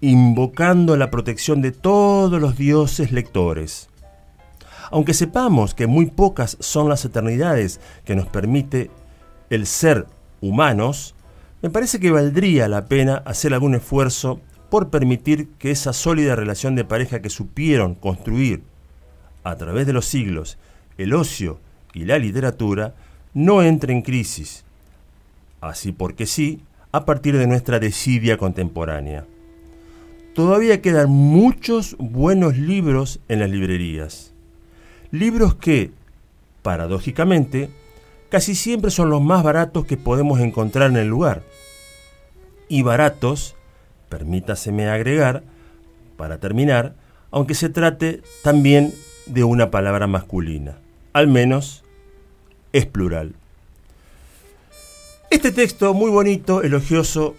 [0.00, 3.88] invocando la protección de todos los dioses lectores.
[4.90, 8.90] Aunque sepamos que muy pocas son las eternidades que nos permite
[9.50, 10.06] el ser
[10.40, 11.14] humanos,
[11.62, 14.40] me parece que valdría la pena hacer algún esfuerzo
[14.70, 18.62] por permitir que esa sólida relación de pareja que supieron construir
[19.44, 20.58] a través de los siglos
[20.96, 21.58] el ocio
[21.92, 22.94] y la literatura
[23.34, 24.64] no entre en crisis,
[25.60, 26.62] así porque sí,
[26.92, 29.24] a partir de nuestra desidia contemporánea.
[30.34, 34.32] Todavía quedan muchos buenos libros en las librerías.
[35.10, 35.90] Libros que,
[36.62, 37.70] paradójicamente,
[38.28, 41.42] casi siempre son los más baratos que podemos encontrar en el lugar.
[42.68, 43.56] Y baratos,
[44.08, 45.42] permítaseme agregar,
[46.16, 46.94] para terminar,
[47.32, 48.94] aunque se trate también
[49.26, 50.78] de una palabra masculina.
[51.12, 51.82] Al menos
[52.72, 53.34] es plural.
[55.30, 57.34] Este texto muy bonito, elogioso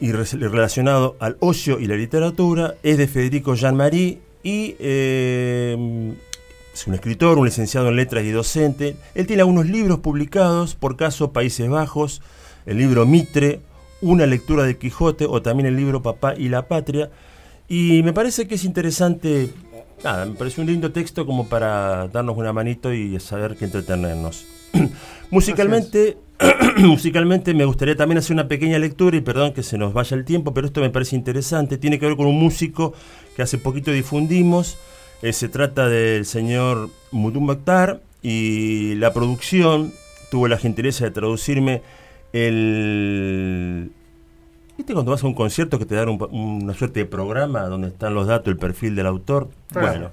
[0.00, 6.14] y relacionado al ocio y la literatura es de Federico Jean-Marie y eh,
[6.74, 8.96] es un escritor, un licenciado en letras y docente.
[9.14, 12.20] Él tiene algunos libros publicados, por caso Países Bajos,
[12.66, 13.60] el libro Mitre,
[14.02, 17.10] una lectura de Quijote o también el libro Papá y la Patria.
[17.66, 19.50] Y me parece que es interesante,
[20.04, 24.44] nada, me parece un lindo texto como para darnos una manito y saber qué entretenernos.
[25.30, 26.18] musicalmente,
[26.78, 30.24] musicalmente me gustaría también hacer una pequeña lectura y perdón que se nos vaya el
[30.24, 31.78] tiempo, pero esto me parece interesante.
[31.78, 32.94] Tiene que ver con un músico
[33.34, 34.78] que hace poquito difundimos
[35.22, 39.92] eh, se trata del señor Mudum Bakhtar y la producción
[40.30, 41.82] tuvo la gentileza de traducirme
[42.32, 43.90] el...
[44.76, 48.14] ¿Viste cuando vas a un concierto que te dan una suerte de programa donde están
[48.14, 49.48] los datos, el perfil del autor?
[49.72, 50.10] Bueno,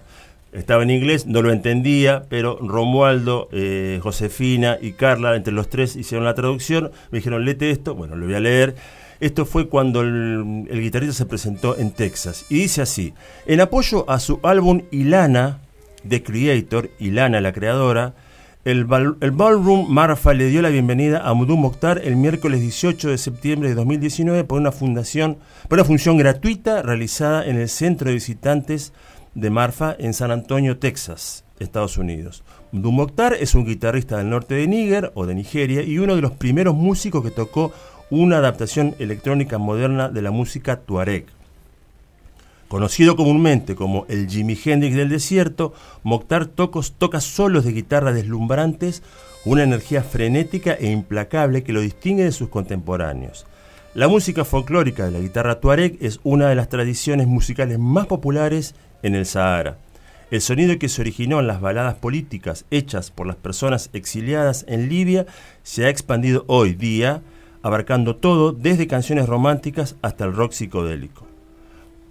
[0.54, 5.96] estaba en inglés, no lo entendía, pero Romualdo, eh, Josefina y Carla, entre los tres
[5.96, 8.76] hicieron la traducción, me dijeron, lete esto, bueno, lo voy a leer.
[9.20, 12.46] Esto fue cuando el, guitarrista se presentó en Texas.
[12.50, 13.14] Y dice así,
[13.46, 15.60] en apoyo a su álbum Ilana,
[16.08, 18.14] The Creator, Ilana la creadora,
[18.66, 23.68] el, Ballroom Marfa le dio la bienvenida a Mudum Mokhtar el miércoles 18 de septiembre
[23.68, 28.94] de 2019 por una, fundación, por una función gratuita realizada en el Centro de Visitantes
[29.36, 32.44] de Marfa en San Antonio, Texas, Estados Unidos.
[32.72, 36.22] Mudum Mokhtar es un guitarrista del norte de Níger o de Nigeria y uno de
[36.22, 37.72] los primeros músicos que tocó
[38.10, 41.26] una adaptación electrónica moderna de la música tuareg.
[42.68, 45.74] Conocido comúnmente como el Jimi Hendrix del desierto,
[46.04, 49.04] Mokhtar toca solos de guitarra deslumbrantes,
[49.46, 53.46] una energía frenética e implacable que lo distingue de sus contemporáneos.
[53.94, 58.74] La música folclórica de la guitarra tuareg es una de las tradiciones musicales más populares
[59.04, 59.78] en el Sahara.
[60.32, 64.90] El sonido que se originó en las baladas políticas hechas por las personas exiliadas en
[64.90, 65.28] Libia
[65.62, 67.22] se ha expandido hoy día
[67.62, 71.28] abarcando todo desde canciones románticas hasta el rock psicodélico.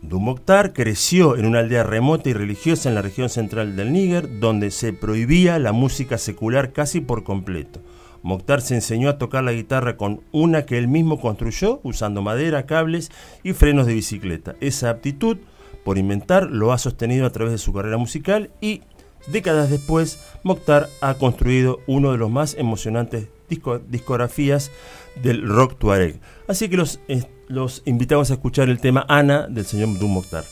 [0.03, 4.71] Dumoktar creció en una aldea remota y religiosa en la región central del Níger, donde
[4.71, 7.81] se prohibía la música secular casi por completo.
[8.23, 12.67] Mokhtar se enseñó a tocar la guitarra con una que él mismo construyó usando madera,
[12.67, 13.11] cables
[13.43, 14.55] y frenos de bicicleta.
[14.61, 15.39] Esa aptitud
[15.85, 18.83] por inventar, lo ha sostenido a través de su carrera musical y
[19.29, 24.71] décadas después, Mokhtar ha construido uno de los más emocionantes disco- discografías
[25.23, 26.21] del rock tuareg.
[26.49, 30.45] Así que los, eh, los invitamos a escuchar el tema Ana del señor Mdou Mokhtar.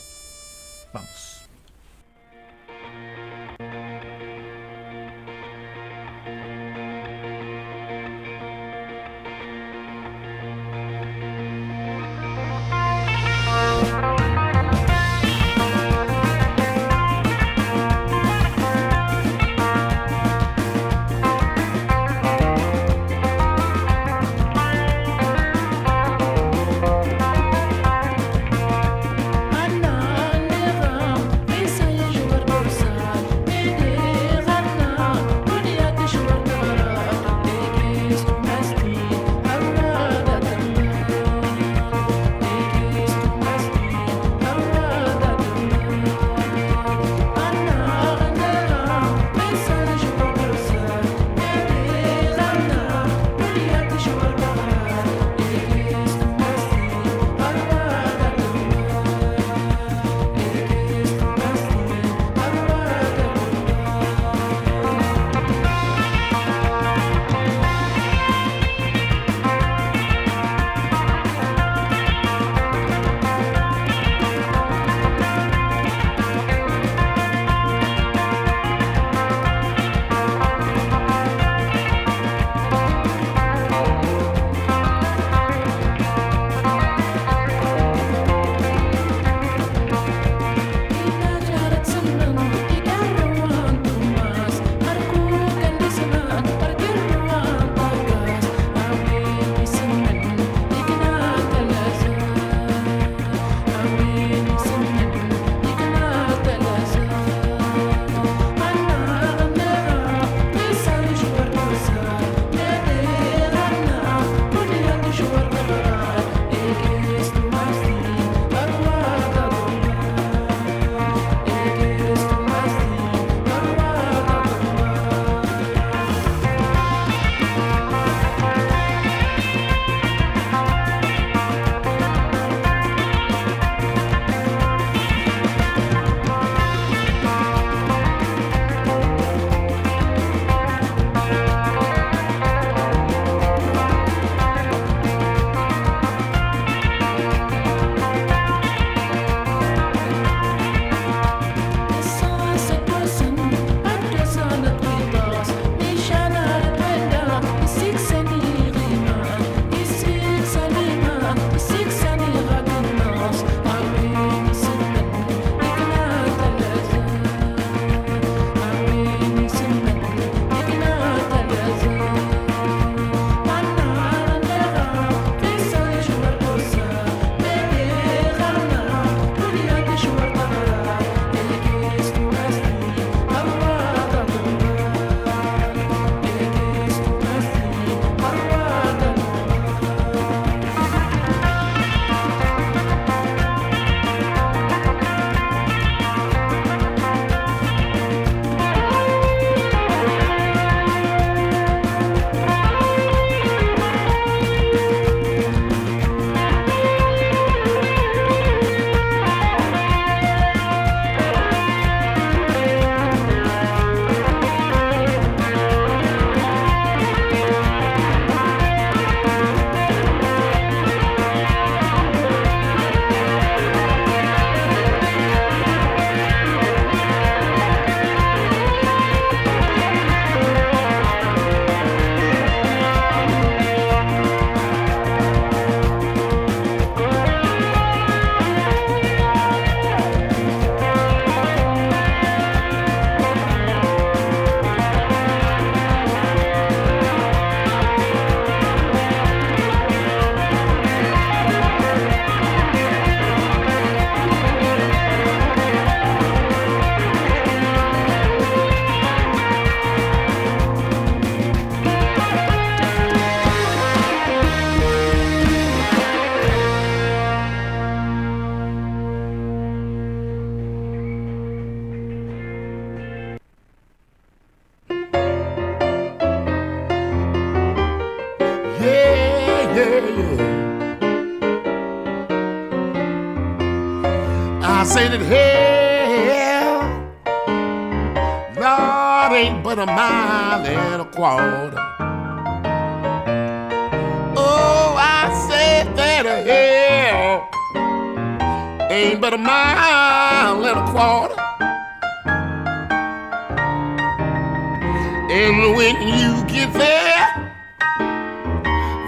[305.33, 307.53] And when you get there,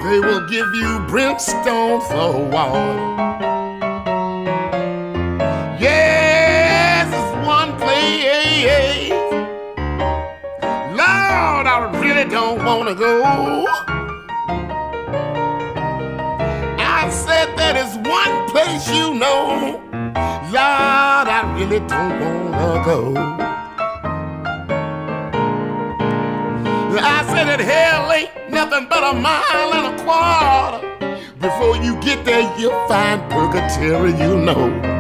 [0.03, 2.95] they will give you brimstone for water.
[5.81, 9.11] Yes, it's one place.
[10.95, 13.21] Lord, I really don't want to go.
[16.79, 19.81] I said that is one place you know.
[20.53, 23.32] Lord, I really don't want to go.
[27.05, 30.79] I said that hell ain't nothing but a mile and a quarter.
[31.39, 34.92] Before you get there, you'll find purgatory, you know.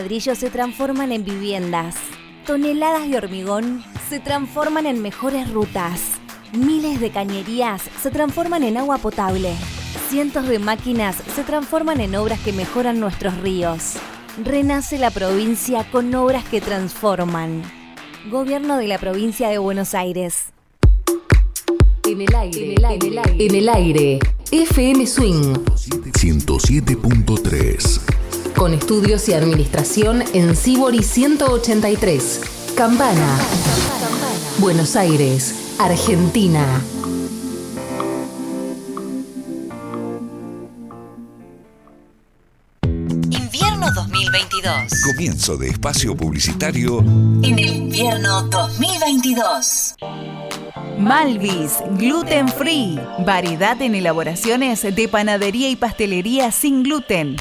[0.00, 1.94] Ladrillos se transforman en viviendas.
[2.46, 6.00] Toneladas de hormigón se transforman en mejores rutas.
[6.54, 9.52] Miles de cañerías se transforman en agua potable.
[10.08, 13.96] Cientos de máquinas se transforman en obras que mejoran nuestros ríos.
[14.42, 17.62] Renace la provincia con obras que transforman.
[18.30, 20.46] Gobierno de la provincia de Buenos Aires.
[22.08, 24.18] En el aire, en el aire, en el aire.
[24.50, 25.52] FM Swing.
[26.18, 28.19] 107.3.
[28.60, 32.42] Con estudios y administración en Sibori 183.
[32.76, 33.38] Campana.
[34.58, 36.82] Buenos Aires, Argentina.
[43.30, 44.74] Invierno 2022.
[45.06, 49.94] Comienzo de espacio publicitario En el invierno 2022.
[50.98, 53.00] Malvis, gluten free.
[53.24, 57.36] Variedad en elaboraciones de panadería y pastelería sin gluten.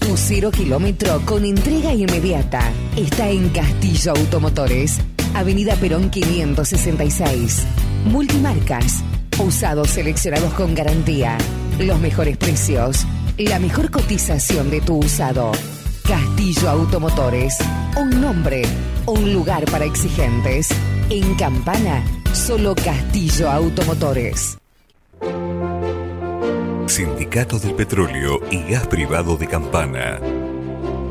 [0.00, 5.00] Tu cero kilómetro con entrega inmediata está en Castillo Automotores,
[5.34, 7.66] Avenida Perón 566.
[8.06, 9.02] Multimarcas,
[9.38, 11.38] usados seleccionados con garantía,
[11.78, 13.06] los mejores precios,
[13.36, 15.52] la mejor cotización de tu usado.
[16.06, 17.54] Castillo Automotores,
[17.96, 18.62] un nombre,
[19.06, 20.68] un lugar para exigentes.
[21.10, 22.02] En Campana,
[22.32, 24.58] solo Castillo Automotores.
[26.86, 30.18] Sindicato del Petróleo y Gas Privado de Campana.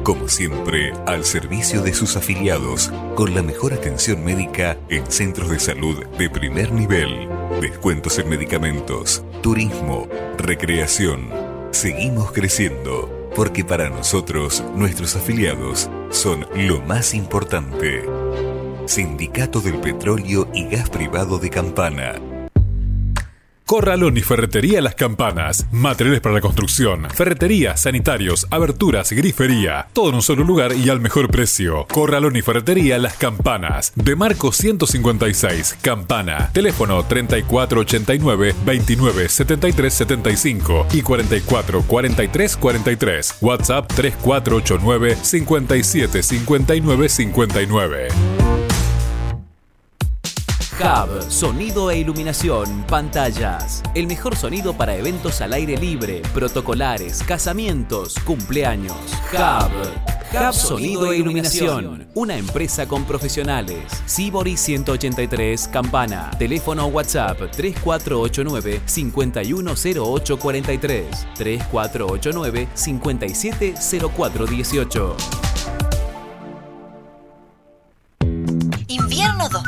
[0.08, 5.60] Como siempre, al servicio de sus afiliados, con la mejor atención médica en centros de
[5.60, 7.28] salud de primer nivel,
[7.60, 10.08] descuentos en medicamentos, turismo,
[10.38, 11.30] recreación.
[11.72, 18.06] Seguimos creciendo, porque para nosotros, nuestros afiliados son lo más importante.
[18.86, 22.14] Sindicato del Petróleo y Gas Privado de Campana.
[23.68, 25.68] Corralón y Ferretería Las Campanas.
[25.74, 29.90] Materiales para la construcción, ferretería, sanitarios, aberturas, grifería.
[29.92, 31.86] Todo en un solo lugar y al mejor precio.
[31.92, 33.92] Corralón y Ferretería Las Campanas.
[33.96, 36.50] De Marco 156, Campana.
[36.54, 43.36] Teléfono 3489 29 73 75 y 44 43 43.
[43.42, 48.67] WhatsApp 3489 57 59 59.
[50.80, 53.82] Hub, sonido e iluminación, pantallas.
[53.96, 58.96] El mejor sonido para eventos al aire libre, protocolares, casamientos, cumpleaños.
[59.34, 59.72] Hub.
[60.32, 63.80] Hub Sonido e Iluminación, una empresa con profesionales.
[64.06, 66.30] Sibori 183 Campana.
[66.38, 75.18] Teléfono WhatsApp 3489 510843 3489 570418.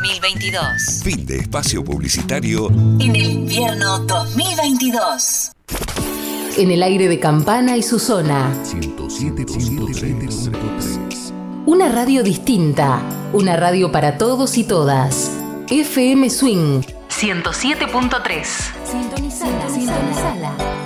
[0.10, 1.03] 2022.
[1.03, 2.69] Fin de espacio publicitario
[2.99, 5.52] En el invierno 2022.
[6.57, 8.52] En el aire de Campana y su zona.
[8.64, 11.31] 107.3.
[11.68, 13.03] Una radio distinta.
[13.34, 15.30] Una radio para todos y todas.
[15.69, 18.45] FM Swing 107.3.
[18.84, 20.78] Sintonizala, sintonizala.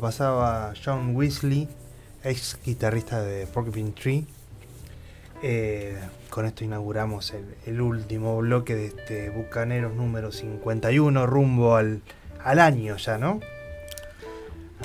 [0.00, 1.68] Bueno, pasaba John Weasley,
[2.24, 4.24] ex guitarrista de Porcupine Tree.
[5.42, 5.98] Eh,
[6.30, 12.00] con esto inauguramos el, el último bloque de este Bucaneros número 51, rumbo al,
[12.42, 13.40] al año ya, ¿no?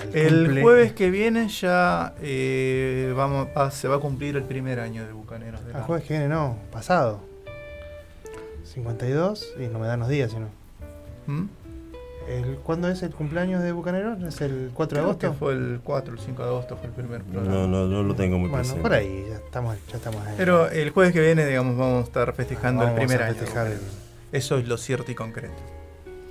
[0.01, 4.43] Al El cumple- jueves que viene ya eh, vamos, ah, se va a cumplir el
[4.43, 5.61] primer año de Bucaneros.
[5.63, 7.21] de El la- jueves que viene, no, pasado.
[8.65, 10.47] 52, y no me dan los días, sino.
[11.27, 11.45] ¿Mm?
[12.27, 14.21] El, ¿Cuándo es el cumpleaños de Bucaneros?
[14.23, 15.31] ¿Es el 4 de Creo agosto?
[15.31, 17.55] que fue el 4 el 5 de agosto fue el primer programa.
[17.55, 18.81] No, no, no lo tengo muy Bueno, presente.
[18.81, 20.33] por ahí, ya estamos, ya estamos ahí.
[20.37, 23.33] Pero el jueves que viene, digamos, vamos a estar festejando Vamos el primer a año.
[23.35, 23.95] de festejar Bucaneros.
[24.31, 25.53] Eso es lo cierto y concreto.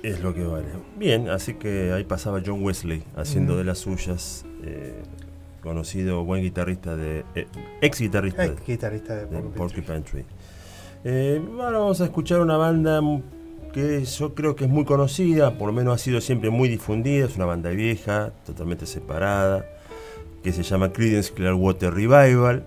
[0.03, 0.65] Es lo que vale.
[0.97, 3.57] Bien, así que ahí pasaba John Wesley haciendo Mm.
[3.57, 4.45] de las suyas.
[4.63, 5.01] eh,
[5.61, 7.23] conocido buen guitarrista de.
[7.35, 7.47] eh,
[7.81, 10.25] ex guitarrista Ex guitarrista de Porcupine Porcupine Tree.
[11.03, 12.99] Eh, ahora vamos a escuchar una banda
[13.75, 17.25] que yo creo que es muy conocida, por lo menos ha sido siempre muy difundida.
[17.25, 19.65] Es una banda vieja, totalmente separada,
[20.41, 22.63] que se llama Creedence Clearwater Revival.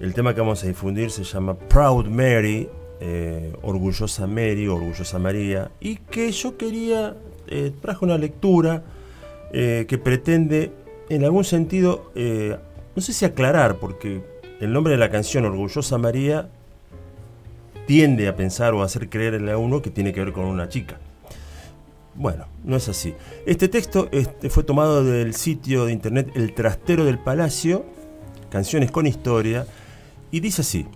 [0.00, 5.72] El tema que vamos a difundir se llama Proud Mary, eh, Orgullosa Mary, Orgullosa María,
[5.78, 8.82] y que yo quería, eh, traje una lectura
[9.52, 10.72] eh, que pretende,
[11.10, 12.56] en algún sentido, eh,
[12.96, 14.22] no sé si aclarar, porque
[14.58, 16.48] el nombre de la canción, Orgullosa María,
[17.90, 20.68] tiende a pensar o a hacer creerle a uno que tiene que ver con una
[20.68, 21.00] chica.
[22.14, 23.14] Bueno, no es así.
[23.46, 24.08] Este texto
[24.48, 27.84] fue tomado del sitio de internet El Trastero del Palacio,
[28.48, 29.66] Canciones con Historia,
[30.30, 30.86] y dice así.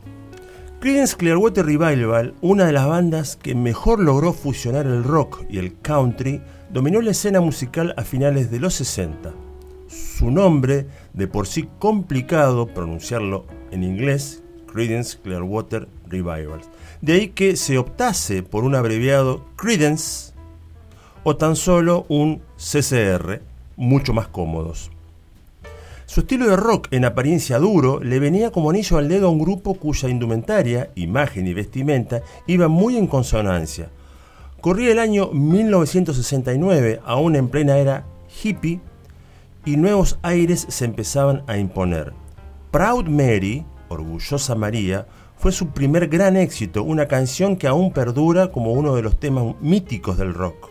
[0.79, 5.77] Creedence Clearwater Revival, una de las bandas que mejor logró fusionar el rock y el
[5.81, 9.35] country, dominó la escena musical a finales de los 60.
[9.89, 16.61] Su nombre, de por sí complicado pronunciarlo en inglés, Creedence Clearwater Revival.
[17.05, 20.33] De ahí que se optase por un abreviado Creedence
[21.23, 23.43] o tan solo un CCR,
[23.77, 24.91] mucho más cómodos.
[26.07, 29.39] Su estilo de rock en apariencia duro le venía como anillo al dedo a un
[29.39, 33.91] grupo cuya indumentaria, imagen y vestimenta iban muy en consonancia.
[34.63, 38.07] Corría el año 1969, aún en plena era
[38.43, 38.81] hippie,
[39.67, 42.15] y nuevos aires se empezaban a imponer.
[42.71, 45.07] Proud Mary, Orgullosa María,
[45.45, 49.55] fue su primer gran éxito, una canción que aún perdura como uno de los temas
[49.61, 50.71] míticos del rock.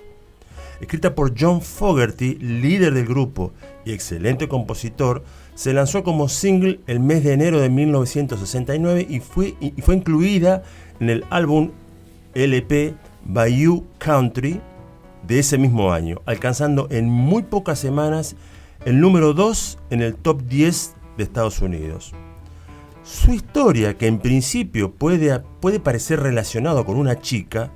[0.81, 3.51] Escrita por John Fogerty, líder del grupo
[3.85, 5.23] y excelente compositor,
[5.53, 10.63] se lanzó como single el mes de enero de 1969 y fue, y fue incluida
[10.99, 11.69] en el álbum
[12.33, 12.95] LP
[13.25, 14.59] Bayou Country
[15.27, 18.35] de ese mismo año, alcanzando en muy pocas semanas
[18.85, 22.15] el número 2 en el top 10 de Estados Unidos.
[23.03, 27.71] Su historia, que en principio puede, puede parecer relacionado con una chica,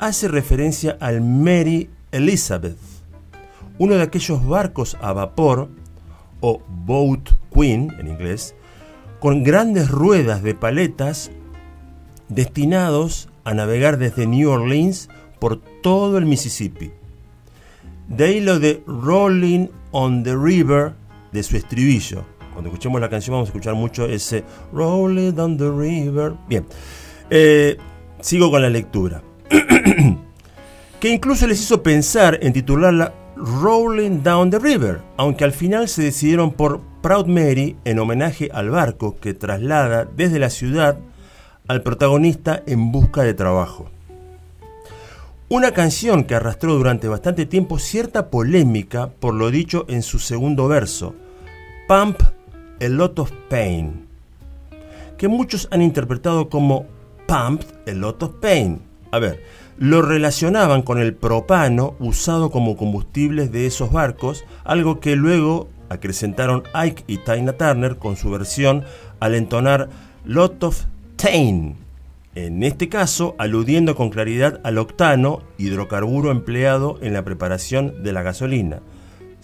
[0.00, 2.76] hace referencia al Mary Elizabeth,
[3.78, 5.68] uno de aquellos barcos a vapor,
[6.40, 8.54] o Boat Queen en inglés,
[9.20, 11.30] con grandes ruedas de paletas
[12.28, 16.90] destinados a navegar desde New Orleans por todo el Mississippi.
[18.08, 20.94] De ahí lo de Rolling on the River
[21.32, 22.24] de su estribillo.
[22.54, 26.32] Cuando escuchemos la canción vamos a escuchar mucho ese Rolling on the River.
[26.48, 26.64] Bien,
[27.28, 27.76] Eh,
[28.20, 29.22] sigo con la lectura.
[31.00, 36.02] que incluso les hizo pensar en titularla Rolling Down the River, aunque al final se
[36.02, 40.98] decidieron por Proud Mary en homenaje al barco que traslada desde la ciudad
[41.66, 43.90] al protagonista en busca de trabajo.
[45.48, 50.68] Una canción que arrastró durante bastante tiempo cierta polémica por lo dicho en su segundo
[50.68, 51.14] verso,
[51.86, 52.22] Pump
[52.84, 54.06] a Lot of Pain,
[55.16, 56.86] que muchos han interpretado como
[57.26, 58.80] Pumped a Lot of Pain.
[59.10, 59.42] A ver,
[59.78, 66.64] lo relacionaban con el propano usado como combustibles de esos barcos, algo que luego acrecentaron
[66.72, 68.84] Ike y Tina Turner con su versión
[69.20, 69.88] al entonar
[70.24, 70.84] Lot of
[71.16, 71.76] Tain,
[72.34, 78.22] en este caso aludiendo con claridad al octano, hidrocarburo empleado en la preparación de la
[78.22, 78.80] gasolina.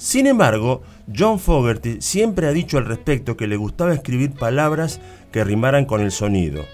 [0.01, 0.81] Sin embargo,
[1.14, 4.98] John Fogerty siempre ha dicho al respecto que le gustaba escribir palabras
[5.31, 6.64] que rimaran con el sonido.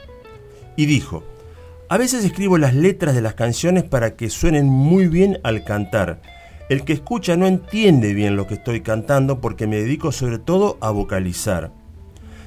[0.76, 1.24] Y dijo,
[1.88, 6.22] a veces escribo las letras de las canciones para que suenen muy bien al cantar.
[6.68, 10.78] El que escucha no entiende bien lo que estoy cantando porque me dedico sobre todo
[10.80, 11.72] a vocalizar.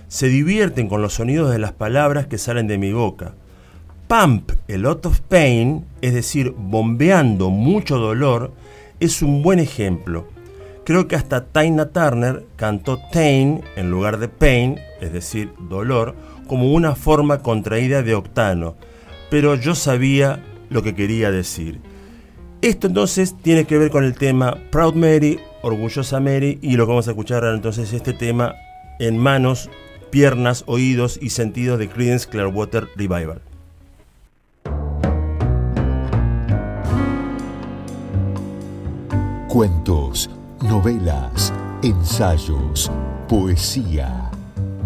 [0.07, 3.33] Se divierten con los sonidos de las palabras que salen de mi boca.
[4.07, 8.53] Pump a lot of pain, es decir, bombeando mucho dolor,
[9.01, 10.38] es un buen ejemplo.
[10.89, 16.15] Creo que hasta Tina Turner cantó Tain en lugar de pain, es decir, dolor,
[16.47, 18.75] como una forma contraída de octano,
[19.29, 21.79] pero yo sabía lo que quería decir.
[22.63, 26.89] Esto entonces tiene que ver con el tema Proud Mary, Orgullosa Mary y lo que
[26.89, 28.55] vamos a escuchar ahora entonces este tema
[28.97, 29.69] en manos,
[30.09, 33.43] piernas, oídos y sentidos de Creedence Clearwater Revival.
[39.49, 42.91] Cuentos, novelas, ensayos,
[43.27, 44.31] poesía.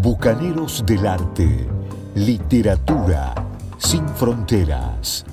[0.02, 1.68] Bucaneros del arte.
[2.16, 3.34] Literatura
[3.78, 5.26] sin fronteras.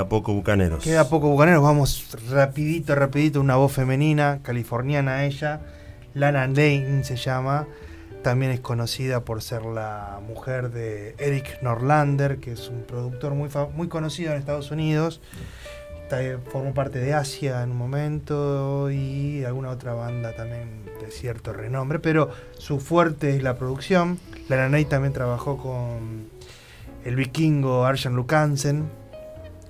[0.00, 0.82] Queda poco bucaneros.
[0.84, 5.60] Queda poco bucaneros, vamos rapidito, rapidito, una voz femenina, californiana ella,
[6.14, 7.66] Lana Lane se llama,
[8.22, 13.48] también es conocida por ser la mujer de Eric Norlander, que es un productor muy,
[13.74, 15.20] muy conocido en Estados Unidos,
[16.02, 21.52] Está- formó parte de Asia en un momento y alguna otra banda también de cierto
[21.52, 24.18] renombre, pero su fuerte es la producción.
[24.48, 26.28] Lana Lane también trabajó con
[27.04, 28.90] el vikingo Arjan Lukansen,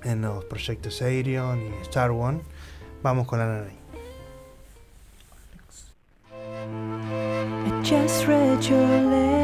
[0.03, 2.41] en los proyectos Aerion y Star One.
[3.03, 3.71] Vamos con la nana.
[7.65, 9.40] I just read your letter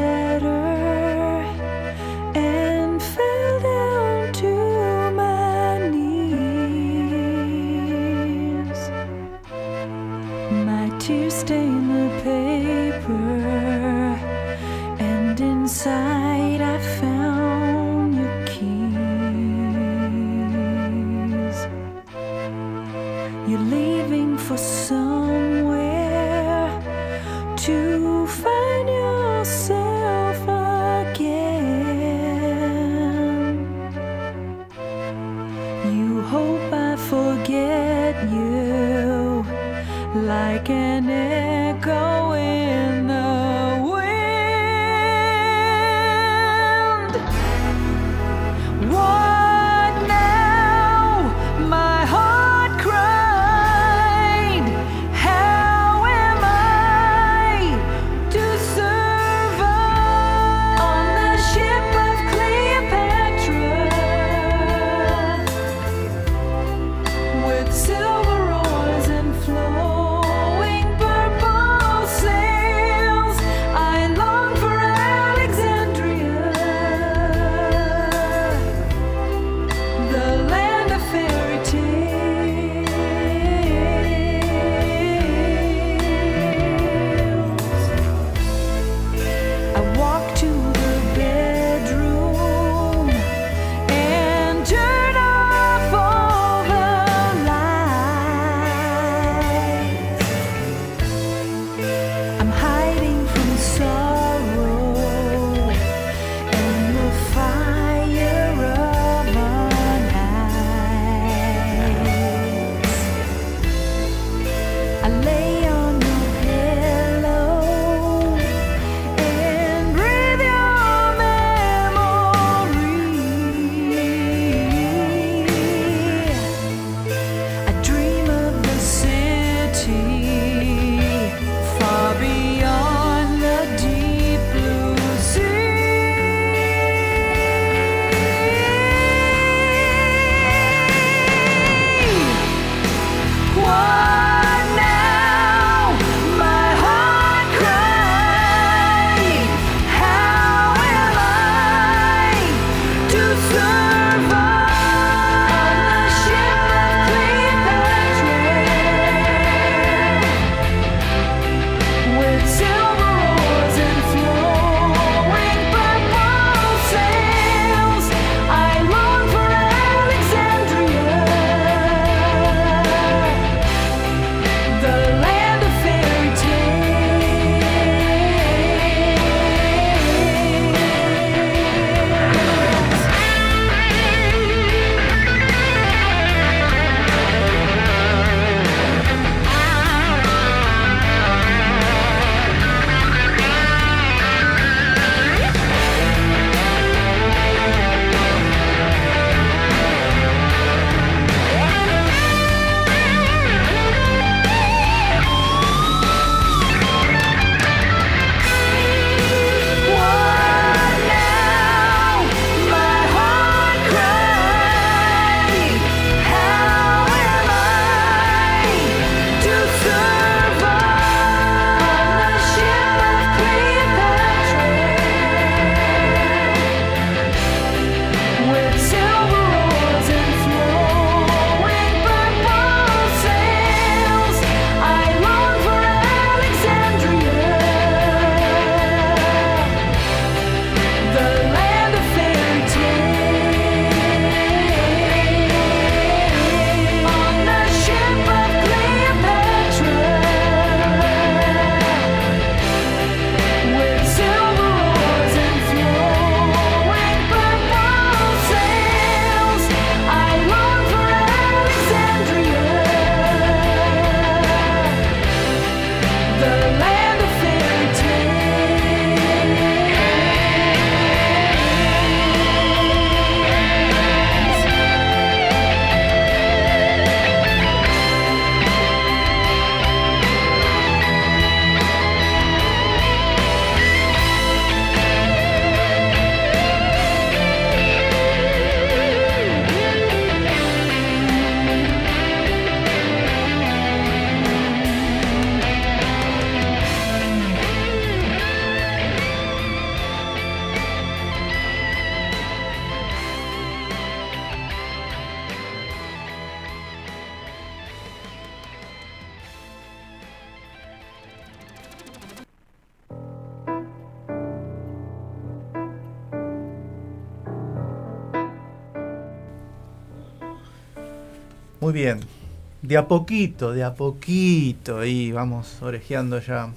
[322.88, 326.70] De a poquito, de a poquito, ahí vamos orejeando ya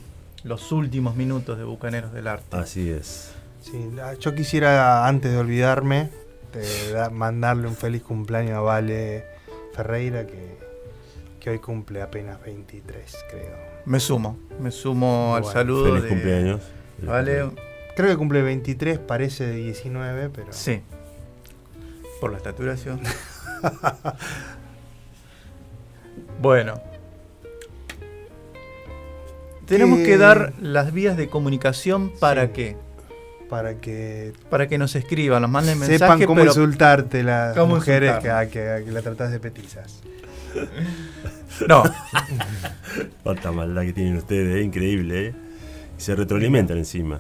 [0.44, 2.58] los últimos minutos de Bucaneros del Arte.
[2.58, 3.32] Así es.
[3.62, 6.10] Sí, la- yo quisiera, antes de olvidarme,
[6.54, 9.24] de mandarle un feliz cumpleaños a Vale
[9.74, 10.60] Ferreira, que
[11.40, 13.56] que hoy cumple apenas 23, creo.
[13.86, 15.86] Me sumo, me sumo al saludo.
[15.86, 16.62] feliz de- cumpleaños.
[17.02, 17.50] Vale,
[17.96, 20.48] Creo que cumple 23, parece de 19, pero...
[20.54, 20.82] sí.
[22.20, 23.00] Por la estaturación.
[26.42, 26.80] bueno.
[29.66, 32.52] Tenemos Que- que dar las vías de comunicación para Sí.
[32.54, 32.78] qué?
[33.50, 36.00] Para que Para que nos escriban, nos manden mensajes.
[36.00, 39.40] sepan cómo pero- insultarte las cómo mujeres que, a, que, a que la tratás de
[39.40, 40.02] petizas.
[41.68, 41.84] No.
[43.24, 45.34] Cuánta maldad que tienen ustedes, es increíble, ¿eh?
[45.98, 47.20] Y se retroalimentan encima.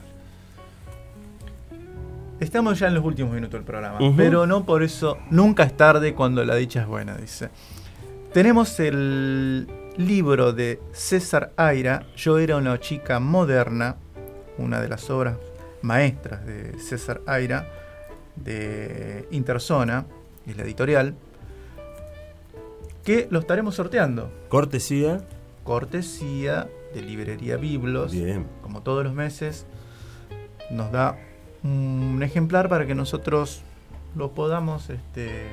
[2.39, 6.15] Estamos ya en los últimos minutos del programa, pero no por eso nunca es tarde
[6.15, 7.49] cuando la dicha es buena, dice.
[8.33, 9.67] Tenemos el
[9.97, 13.97] libro de César Aira, Yo era una chica moderna,
[14.57, 15.37] una de las obras
[15.81, 17.67] maestras de César Aira,
[18.37, 20.05] de Interzona,
[20.47, 21.15] es la editorial,
[23.03, 24.31] que lo estaremos sorteando.
[24.47, 25.27] Cortesía.
[25.65, 28.47] Cortesía de Librería Biblos, Bien.
[28.61, 29.65] como todos los meses,
[30.69, 31.17] nos da
[31.63, 33.61] un ejemplar para que nosotros
[34.15, 35.47] lo podamos este,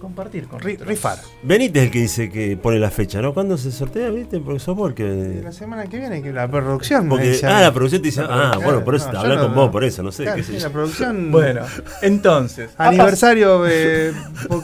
[0.00, 1.18] compartir con rifar.
[1.44, 3.32] Benítez es el que dice que pone la fecha, ¿no?
[3.32, 4.40] ¿Cuándo se sortea, viste?
[4.40, 5.40] Porque sos vos que.
[5.44, 7.04] La semana que viene, que la producción.
[7.04, 8.22] me Porque, dice- ah, la producción te dice.
[8.28, 10.24] Ah, bueno, por eso no, te no- con vos, por eso, no sé.
[10.24, 10.66] Claro, qué sé sí, yo.
[10.66, 11.30] la producción.
[11.30, 11.60] Bueno,
[12.02, 12.70] entonces.
[12.78, 14.12] Aniversario, eh,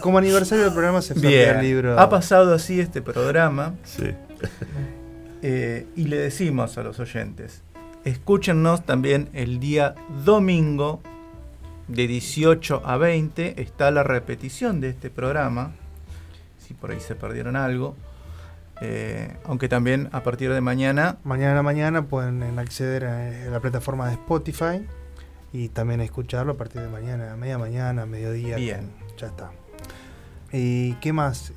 [0.01, 1.99] como aniversario del programa se sortea el libro.
[2.01, 4.11] ha pasado así este programa Sí.
[5.43, 7.63] eh, y le decimos a los oyentes,
[8.05, 9.95] escúchennos también el día
[10.25, 11.01] domingo
[11.89, 15.73] de 18 a 20, está la repetición de este programa,
[16.59, 17.97] si por ahí se perdieron algo,
[18.81, 23.29] eh, aunque también a partir de mañana Mañana a la mañana pueden eh, acceder a
[23.29, 24.87] eh, la plataforma de Spotify
[25.53, 28.57] y también escucharlo a partir de mañana, a media mañana, a mediodía.
[28.57, 28.91] Bien.
[29.17, 29.51] Ya está.
[30.53, 31.53] ¿Y qué más?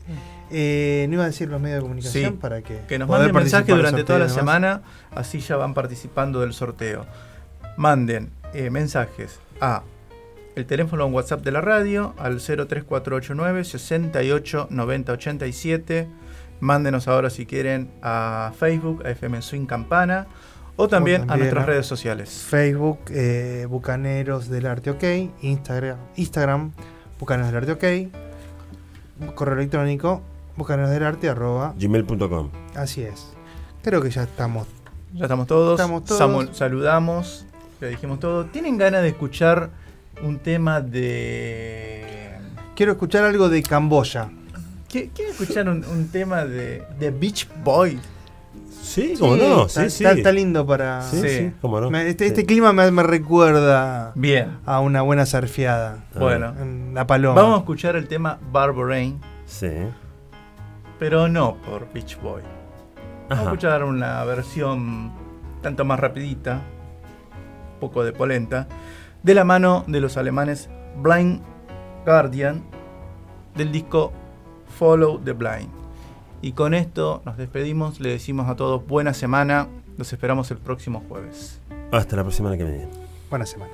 [0.52, 2.82] Eh, no iba a decir los medios de comunicación Sí, para que.
[2.88, 4.82] que nos manden mensajes durante toda la semana,
[5.12, 7.06] así ya van participando del sorteo.
[7.78, 9.84] Manden eh, mensajes a
[10.60, 16.08] el teléfono en WhatsApp de la radio al 03489 68 90 87.
[16.62, 20.28] Mándenos ahora si quieren a Facebook, a FM Swing Campana
[20.76, 22.46] o también, a también nuestras a- redes sociales.
[22.48, 25.04] Facebook, eh, Bucaneros del Arte OK,
[25.42, 26.72] Instagram, Instagram,
[27.20, 28.10] Bucaneros del Arte
[29.24, 30.22] OK, correo electrónico,
[30.56, 31.74] bucaneros del arte arroba.
[31.78, 32.50] Gmail.com.
[32.76, 33.34] Así es.
[33.82, 34.68] Creo que ya estamos.
[35.14, 35.80] Ya estamos todos.
[35.80, 36.22] Estamos todos.
[36.22, 37.46] Samu- saludamos.
[37.82, 38.46] Le dijimos todo.
[38.46, 39.70] ¿Tienen ganas de escuchar
[40.24, 42.32] un tema de.
[42.76, 44.30] Quiero escuchar algo de Camboya.
[44.90, 48.00] ¿Qui- ¿Quieren escuchar un, un tema de, de Beach Boys?
[48.82, 50.04] Sí, cómo no, está, sí, sí.
[50.04, 51.02] está- está lindo para.
[51.04, 51.96] Sí, sí, cómo no.
[52.00, 54.58] Este, este clima me, me recuerda Bien.
[54.66, 56.06] a una buena surfeada.
[56.18, 56.54] Bueno.
[56.60, 57.40] En La Paloma.
[57.42, 59.70] Vamos a escuchar el tema Barber Rain, Sí.
[60.98, 62.42] pero no por Beach Boy.
[63.30, 65.12] Vamos a escuchar una versión
[65.62, 66.62] tanto más rapidita,
[67.76, 68.68] un poco de polenta,
[69.24, 70.70] de la mano de los alemanes
[71.02, 71.42] Blind
[72.06, 72.64] Guardian
[73.56, 74.12] del disco
[74.78, 75.70] Follow the Blind.
[76.42, 79.68] Y con esto nos despedimos, le decimos a todos buena semana,
[79.98, 81.60] los esperamos el próximo jueves.
[81.92, 82.88] Hasta la próxima que viene.
[83.30, 83.74] Buena semana.